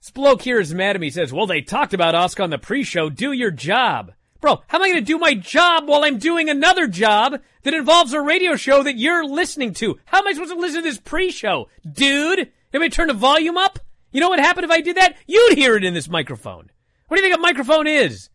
[0.00, 1.06] This bloke here is mad at me.
[1.06, 3.08] He says, well, they talked about Asuka on the pre-show.
[3.08, 4.12] Do your job.
[4.42, 7.74] Bro, how am I going to do my job while I'm doing another job that
[7.74, 10.00] involves a radio show that you're listening to?
[10.04, 11.68] How am I supposed to listen to this pre-show?
[11.90, 13.78] Dude, I turn the volume up?
[14.10, 15.14] You know what happened if I did that?
[15.28, 16.70] You'd hear it in this microphone.
[17.06, 18.30] What do you think a microphone is?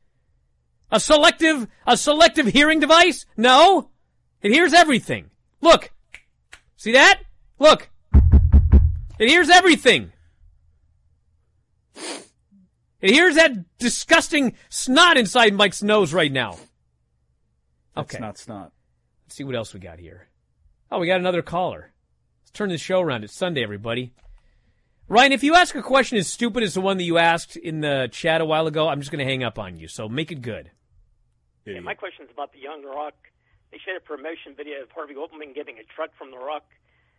[0.94, 3.26] A selective, a selective hearing device?
[3.36, 3.90] No.
[4.42, 5.30] It hears everything.
[5.60, 5.92] Look.
[6.78, 7.20] See that?
[7.60, 7.90] Look.
[9.20, 10.14] It hears everything.
[13.02, 16.58] It here's that disgusting snot inside Mike's nose right now.
[17.96, 18.20] That's Okay.
[18.20, 18.72] not snot.
[19.26, 20.30] Let's see what else we got here.
[20.92, 21.92] Oh, we got another caller.
[22.42, 23.24] Let's turn the show around.
[23.24, 24.14] It's Sunday, everybody.
[25.10, 27.82] Ryan, if you ask a question as stupid as the one that you asked in
[27.82, 29.88] the chat a while ago, I'm just going to hang up on you.
[29.88, 30.72] So make it good.
[31.66, 33.14] Yeah, my question is about the Young Rock.
[33.72, 36.64] They showed a promotion video of Harvey Whippleman getting a truck from The Rock.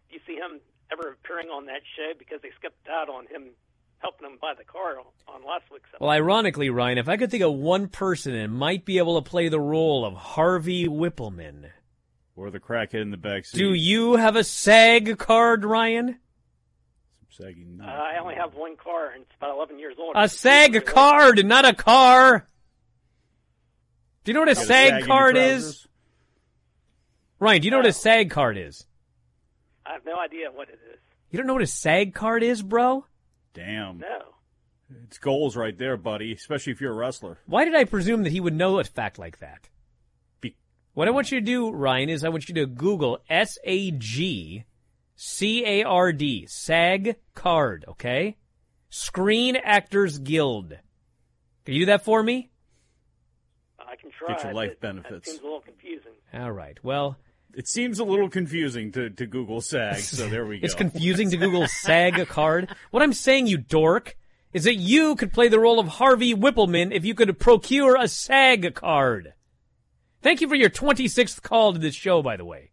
[0.08, 0.60] Do you see him
[0.90, 2.12] ever appearing on that show?
[2.18, 3.52] Because they skipped out on him
[3.98, 4.96] helping them buy the car
[5.28, 6.00] on last week's episode.
[6.04, 9.28] Well, ironically, Ryan, if I could think of one person that might be able to
[9.28, 11.70] play the role of Harvey Whippleman,
[12.36, 13.58] Or the crackhead in the back seat.
[13.58, 16.18] do you have a SAG card, Ryan?
[17.30, 20.14] Some Sagging Uh, I only have one car, and it's about 11 years old.
[20.16, 22.46] A SAG card, not a car.
[24.24, 25.86] Do you know what a Got a SAG sag card is?
[27.40, 28.86] Ryan, do you know what a SAG card is?
[29.86, 30.98] I have no idea what it is.
[31.30, 33.06] You don't know what a SAG card is, bro?
[33.58, 33.98] Damn.
[33.98, 34.22] No.
[35.04, 36.32] It's goals right there, buddy.
[36.32, 37.38] Especially if you're a wrestler.
[37.46, 39.68] Why did I presume that he would know a fact like that?
[40.40, 40.56] Be-
[40.94, 43.90] what I want you to do, Ryan, is I want you to Google S A
[43.90, 44.64] G
[45.16, 48.36] C A R D, SAG card, okay?
[48.90, 50.70] Screen Actors Guild.
[51.64, 52.50] Can you do that for me?
[53.78, 54.34] I can try.
[54.34, 55.28] Get your life benefits.
[55.28, 56.12] It seems a little confusing.
[56.32, 56.78] All right.
[56.82, 57.18] Well,
[57.54, 60.64] It seems a little confusing to, to Google SAG, so there we go.
[60.64, 62.74] It's confusing to Google SAG a card.
[62.90, 64.16] What I'm saying, you dork,
[64.52, 68.06] is that you could play the role of Harvey Whippleman if you could procure a
[68.06, 69.34] SAG card.
[70.22, 72.70] Thank you for your 26th call to this show, by the way.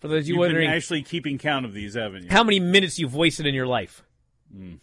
[0.00, 2.30] For those of you You've wondering been actually keeping count of these, haven't you?
[2.30, 4.02] how many minutes you've wasted in your life.
[4.54, 4.78] Mm.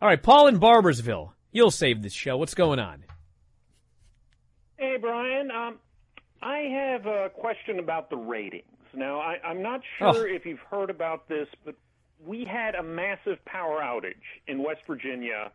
[0.00, 1.30] All right, Paul in Barboursville.
[1.52, 2.36] You'll save this show.
[2.36, 3.04] What's going on?
[4.76, 5.50] Hey, Bryan.
[5.52, 5.78] Um,
[6.42, 8.66] I have a question about the ratings.
[8.94, 10.34] Now, I, I'm not sure Oh.
[10.34, 11.74] if you've heard about this, but
[12.24, 14.14] we had a massive power outage
[14.46, 15.50] in West Virginia.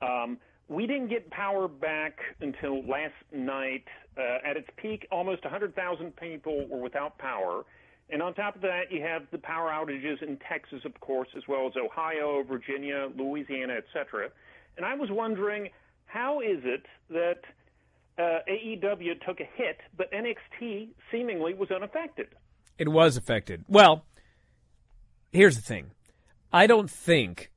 [0.00, 3.84] Um, we didn't get power back until last night.
[4.16, 7.64] Uh, at its peak, almost 100,000 people were without power.
[8.10, 11.44] And on top of that, you have the power outages in Texas, of course, as
[11.48, 14.28] well as Ohio, Virginia, Louisiana, etc.
[14.76, 15.70] And I was wondering,
[16.06, 17.40] how is it that
[18.18, 22.28] uh, AEW took a hit, but NXT seemingly was unaffected?
[22.78, 23.64] It was affected.
[23.68, 24.04] Well,
[25.32, 25.92] here's the thing.
[26.52, 27.50] I don't think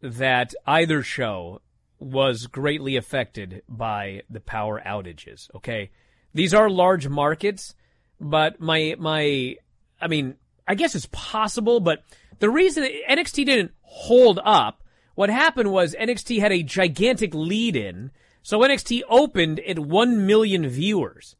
[0.00, 1.60] that either show
[1.98, 5.90] was greatly affected by the power outages, okay?
[6.34, 7.74] These are large markets,
[8.20, 9.56] but my my
[10.00, 10.36] I mean,
[10.66, 12.04] I guess it's possible, but
[12.38, 14.82] the reason NXT didn't hold up,
[15.14, 18.12] what happened was NXT had a gigantic lead in,
[18.48, 21.36] so NXT opened at 1 million viewers.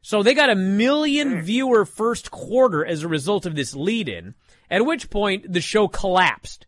[0.00, 1.40] So they got a million hmm.
[1.40, 4.34] viewer first quarter as a result of this lead in.
[4.70, 6.64] At which point the show collapsed.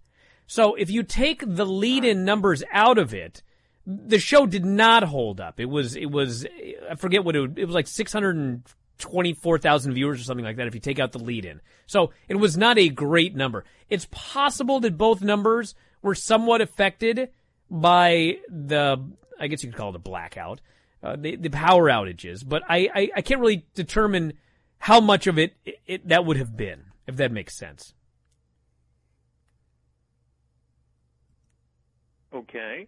[0.46, 3.42] So if you take the lead-in numbers out of it,
[3.86, 5.58] the show did not hold up.
[5.58, 6.46] It was it was
[6.90, 10.80] I forget what it, it was like 624,000 viewers or something like that if you
[10.80, 11.62] take out the lead-in.
[11.86, 13.64] So it was not a great number.
[13.88, 17.30] It's possible that both numbers were somewhat affected
[17.70, 19.02] by the
[19.40, 20.60] I guess you could call it a blackout,
[21.02, 24.34] uh, the the power outages, but I, I I can't really determine
[24.78, 27.94] how much of it, it, it that would have been if that makes sense.
[32.32, 32.86] Okay.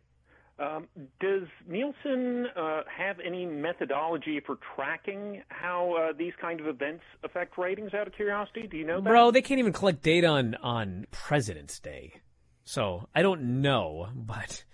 [0.58, 0.88] Um,
[1.20, 7.56] does Nielsen uh, have any methodology for tracking how uh, these kind of events affect
[7.56, 7.94] ratings?
[7.94, 9.08] Out of curiosity, do you know that?
[9.08, 12.20] Bro, they can't even collect data on on President's Day,
[12.64, 14.08] so I don't know.
[14.14, 14.64] But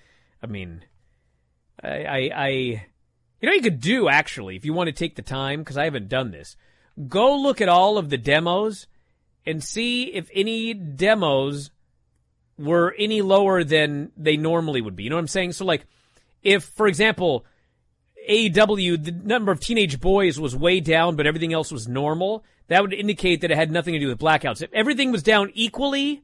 [0.42, 0.82] I mean,
[1.82, 2.48] I, I, I
[3.40, 5.84] you know, you could do actually if you want to take the time because I
[5.84, 6.56] haven't done this.
[7.08, 8.86] Go look at all of the demos
[9.44, 11.70] and see if any demos
[12.58, 15.04] were any lower than they normally would be.
[15.04, 15.52] You know what I'm saying?
[15.52, 15.86] So like,
[16.42, 17.44] if for example,
[18.28, 22.82] AEW the number of teenage boys was way down, but everything else was normal, that
[22.82, 24.62] would indicate that it had nothing to do with blackouts.
[24.62, 26.22] If everything was down equally,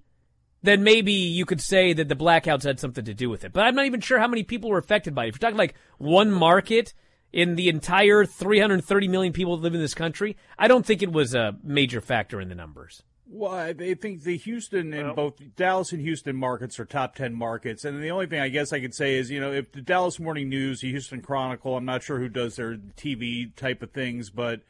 [0.63, 3.53] then maybe you could say that the blackouts had something to do with it.
[3.53, 5.29] But I'm not even sure how many people were affected by it.
[5.29, 6.95] If you're talking like one market
[7.33, 11.13] in the entire 330 million people that live in this country, I don't think it
[11.13, 13.03] was a major factor in the numbers.
[13.27, 17.87] Well, I think the Houston and both Dallas and Houston markets are top 10 markets.
[17.87, 20.21] And the only thing I guess I could say is, you know, if the Dallas
[20.21, 24.29] Morning News, the Houston Chronicle, I'm not sure who does their TV type of things,
[24.29, 24.61] but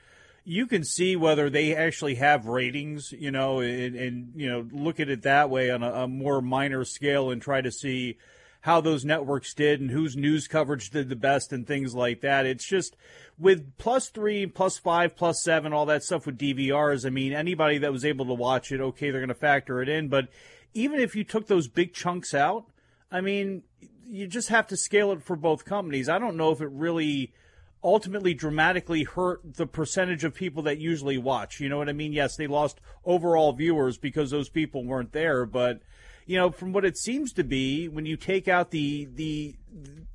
[0.45, 4.99] you can see whether they actually have ratings, you know, and, and you know, look
[4.99, 8.18] at it that way on a, a more minor scale and try to see
[8.62, 12.47] how those networks did and whose news coverage did the best and things like that.
[12.47, 12.97] It's just
[13.38, 17.05] with plus three, plus five, plus seven, all that stuff with DVRs.
[17.05, 19.88] I mean, anybody that was able to watch it, okay, they're going to factor it
[19.88, 20.09] in.
[20.09, 20.28] But
[20.74, 22.66] even if you took those big chunks out,
[23.11, 23.62] I mean,
[24.07, 26.09] you just have to scale it for both companies.
[26.09, 27.32] I don't know if it really
[27.85, 31.61] ultimately dramatically hurt the percentage of people that usually watch.
[31.61, 32.12] You know what I mean?
[32.12, 35.83] Yes, they lost overall viewers because those people weren't there, but
[36.26, 39.57] you know, from what it seems to be, when you take out the the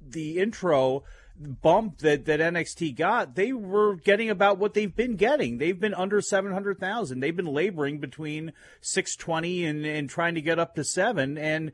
[0.02, 1.04] the intro
[1.40, 5.58] bump that, that NXT got, they were getting about what they've been getting.
[5.58, 7.20] They've been under 700,000.
[7.20, 11.38] They've been laboring between 620 and, and trying to get up to seven.
[11.38, 11.72] And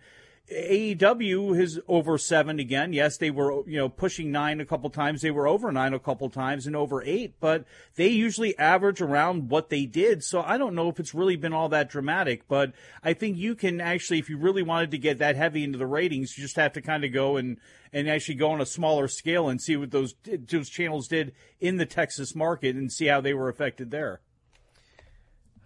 [0.54, 2.94] AEW is over seven again.
[2.94, 5.22] Yes, they were, you know, pushing nine a couple times.
[5.22, 9.50] They were over nine a couple times and over eight, but they usually average around
[9.50, 10.24] what they did.
[10.24, 12.74] So I don't know if it's really been all that dramatic, but
[13.04, 15.88] I think you can actually, if you really wanted to get that heavy into the
[15.88, 17.58] ratings, you just have to kind of go and,
[17.92, 21.78] and actually go on a smaller scale and see what those, those channels did in
[21.78, 24.22] the Texas market and see how they were affected there.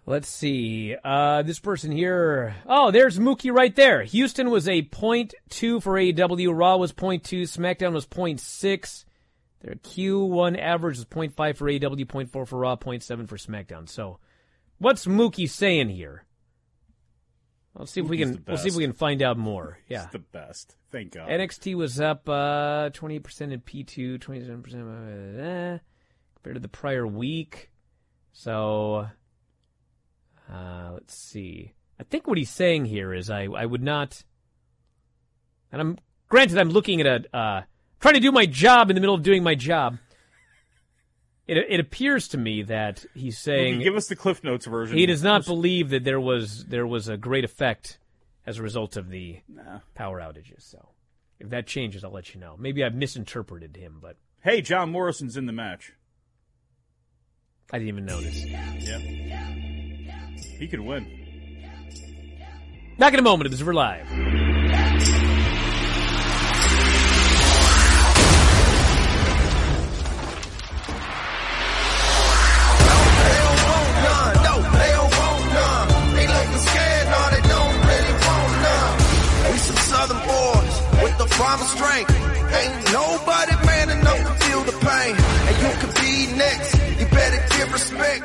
[0.08, 0.96] Let's see.
[1.04, 2.56] Uh, this person here.
[2.66, 4.04] Oh, there's Mookie right there.
[4.04, 6.58] Houston was a point two for AEW.
[6.58, 7.42] Raw was point two.
[7.42, 9.04] SmackDown was point six.
[9.60, 13.36] Their Q1 average was point five for AEW, point four for Raw, point seven for
[13.36, 13.86] SmackDown.
[13.86, 14.18] So,
[14.78, 16.24] what's Mookie saying here?
[17.74, 18.42] Let's see if we can.
[18.48, 19.78] We'll see if we can find out more.
[19.88, 20.74] Yeah, He's the best.
[20.90, 21.28] Thank God.
[21.28, 25.78] NXT was up uh, 28% in P2, 27% uh,
[26.34, 27.70] compared to the prior week.
[28.32, 29.08] So
[31.08, 31.72] let's see.
[31.98, 34.22] I think what he's saying here is I, I would not,
[35.72, 35.98] and I'm
[36.28, 37.62] granted I'm looking at a uh,
[37.98, 39.96] trying to do my job in the middle of doing my job.
[41.46, 44.98] It it appears to me that he's saying give us the Cliff Notes version.
[44.98, 47.98] He does not believe that there was there was a great effect
[48.46, 49.80] as a result of the nah.
[49.94, 50.60] power outages.
[50.70, 50.90] So
[51.40, 52.54] if that changes, I'll let you know.
[52.58, 55.94] Maybe I've misinterpreted him, but hey, John Morrison's in the match.
[57.72, 58.44] I didn't even notice.
[58.44, 59.67] Yeah.
[60.58, 61.06] He could win.
[62.98, 64.08] Back in a moment, it is for live.
[76.18, 79.52] They looking scared on it, don't really won't none.
[79.52, 82.10] We some southern boys with the promised strength.
[82.50, 85.14] Ain't nobody man enough to feel the pain.
[85.46, 86.74] And you could be next.
[86.98, 88.24] You better give respect.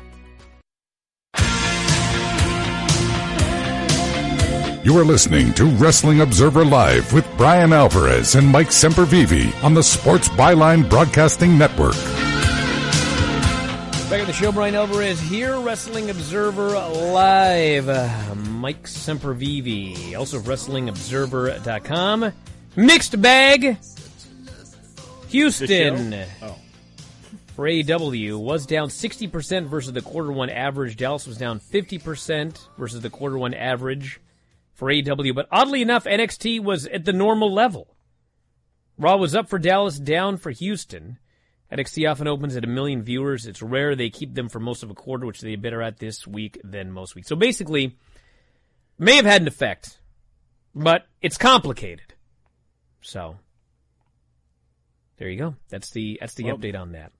[4.83, 9.83] You are listening to Wrestling Observer Live with Bryan Alvarez and Mike Sempervive on the
[9.83, 11.93] Sports Byline Broadcasting Network.
[14.09, 17.85] Back at the show, Bryan Alvarez here, Wrestling Observer Live.
[18.35, 22.33] Mike Sempervive, also of WrestlingObserver.com.
[22.75, 23.77] Mixed bag.
[25.27, 26.25] Houston.
[26.41, 26.57] Oh.
[27.55, 30.97] For AEW was down 60% versus the quarter one average.
[30.97, 34.19] Dallas was down 50% versus the quarter one average
[34.81, 35.35] for AEW.
[35.35, 37.95] But oddly enough, NXT was at the normal level.
[38.97, 41.19] Raw was up for Dallas, down for Houston.
[41.71, 43.45] NXT often opens at a million viewers.
[43.45, 46.25] It's rare they keep them for most of a quarter, which they better at this
[46.25, 47.27] week than most weeks.
[47.27, 47.95] So basically,
[48.97, 49.99] may have had an effect,
[50.73, 52.15] but it's complicated.
[53.01, 53.35] So
[55.17, 55.55] there you go.
[55.69, 57.11] That's the that's the Well, update on that.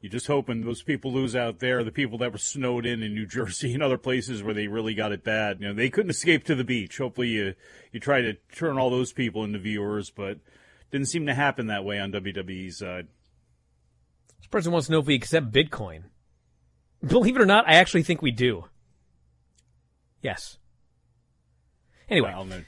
[0.00, 3.14] You're just hoping those people lose out there, the people that were snowed in in
[3.14, 5.60] New Jersey and other places where they really got it bad.
[5.60, 6.98] You know, they couldn't escape to the beach.
[6.98, 7.54] Hopefully, you
[7.92, 10.38] you try to turn all those people into viewers, but
[10.90, 13.08] didn't seem to happen that way on WWE's side.
[14.38, 16.04] This person wants to know if we accept Bitcoin.
[17.06, 18.64] Believe it or not, I actually think we do.
[20.22, 20.58] Yes.
[22.08, 22.62] Anyway, Well, no,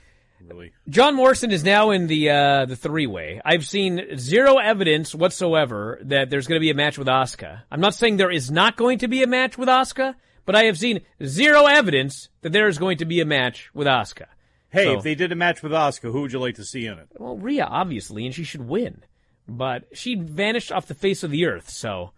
[0.47, 0.73] really.
[0.89, 3.41] John Morrison is now in the uh, the three way.
[3.45, 7.63] I've seen zero evidence whatsoever that there's going to be a match with Asuka.
[7.71, 10.15] I'm not saying there is not going to be a match with Asuka,
[10.45, 13.87] but I have seen zero evidence that there is going to be a match with
[13.87, 14.27] Asuka.
[14.71, 16.87] Hey, So- if they did a match with Asuka, who would you like to see
[16.87, 17.09] in it?
[17.19, 19.03] Well, Rhea, obviously, and she should win.
[19.49, 22.13] But she vanished off the face of the earth, so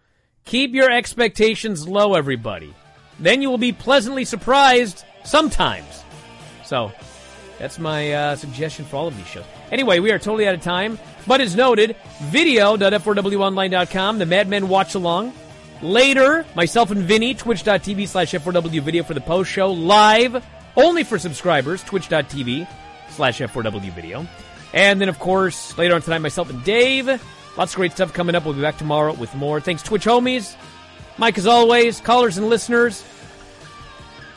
[0.44, 2.74] keep your expectations low, everybody.
[3.18, 6.04] Then you will be pleasantly surprised sometimes.
[6.64, 6.92] So,
[7.58, 9.44] that's my uh, suggestion for all of these shows.
[9.70, 14.94] Anyway, we are totally out of time, but as noted, video.f4wonline.com, the Mad Men watch
[14.94, 15.32] along.
[15.82, 20.44] Later, myself and Vinny, twitch.tv slash F4W video for the post show, live,
[20.76, 22.66] only for subscribers, twitch.tv
[23.10, 24.26] slash F4W video.
[24.72, 27.06] And then, of course, later on tonight, myself and Dave.
[27.56, 28.44] Lots of great stuff coming up.
[28.44, 29.60] We'll be back tomorrow with more.
[29.60, 30.56] Thanks, Twitch homies.
[31.16, 33.04] Mike, as always, callers and listeners.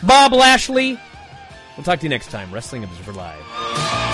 [0.04, 1.00] Bob Lashley.
[1.78, 2.52] We'll talk to you next time.
[2.52, 4.07] Wrestling Observer Live.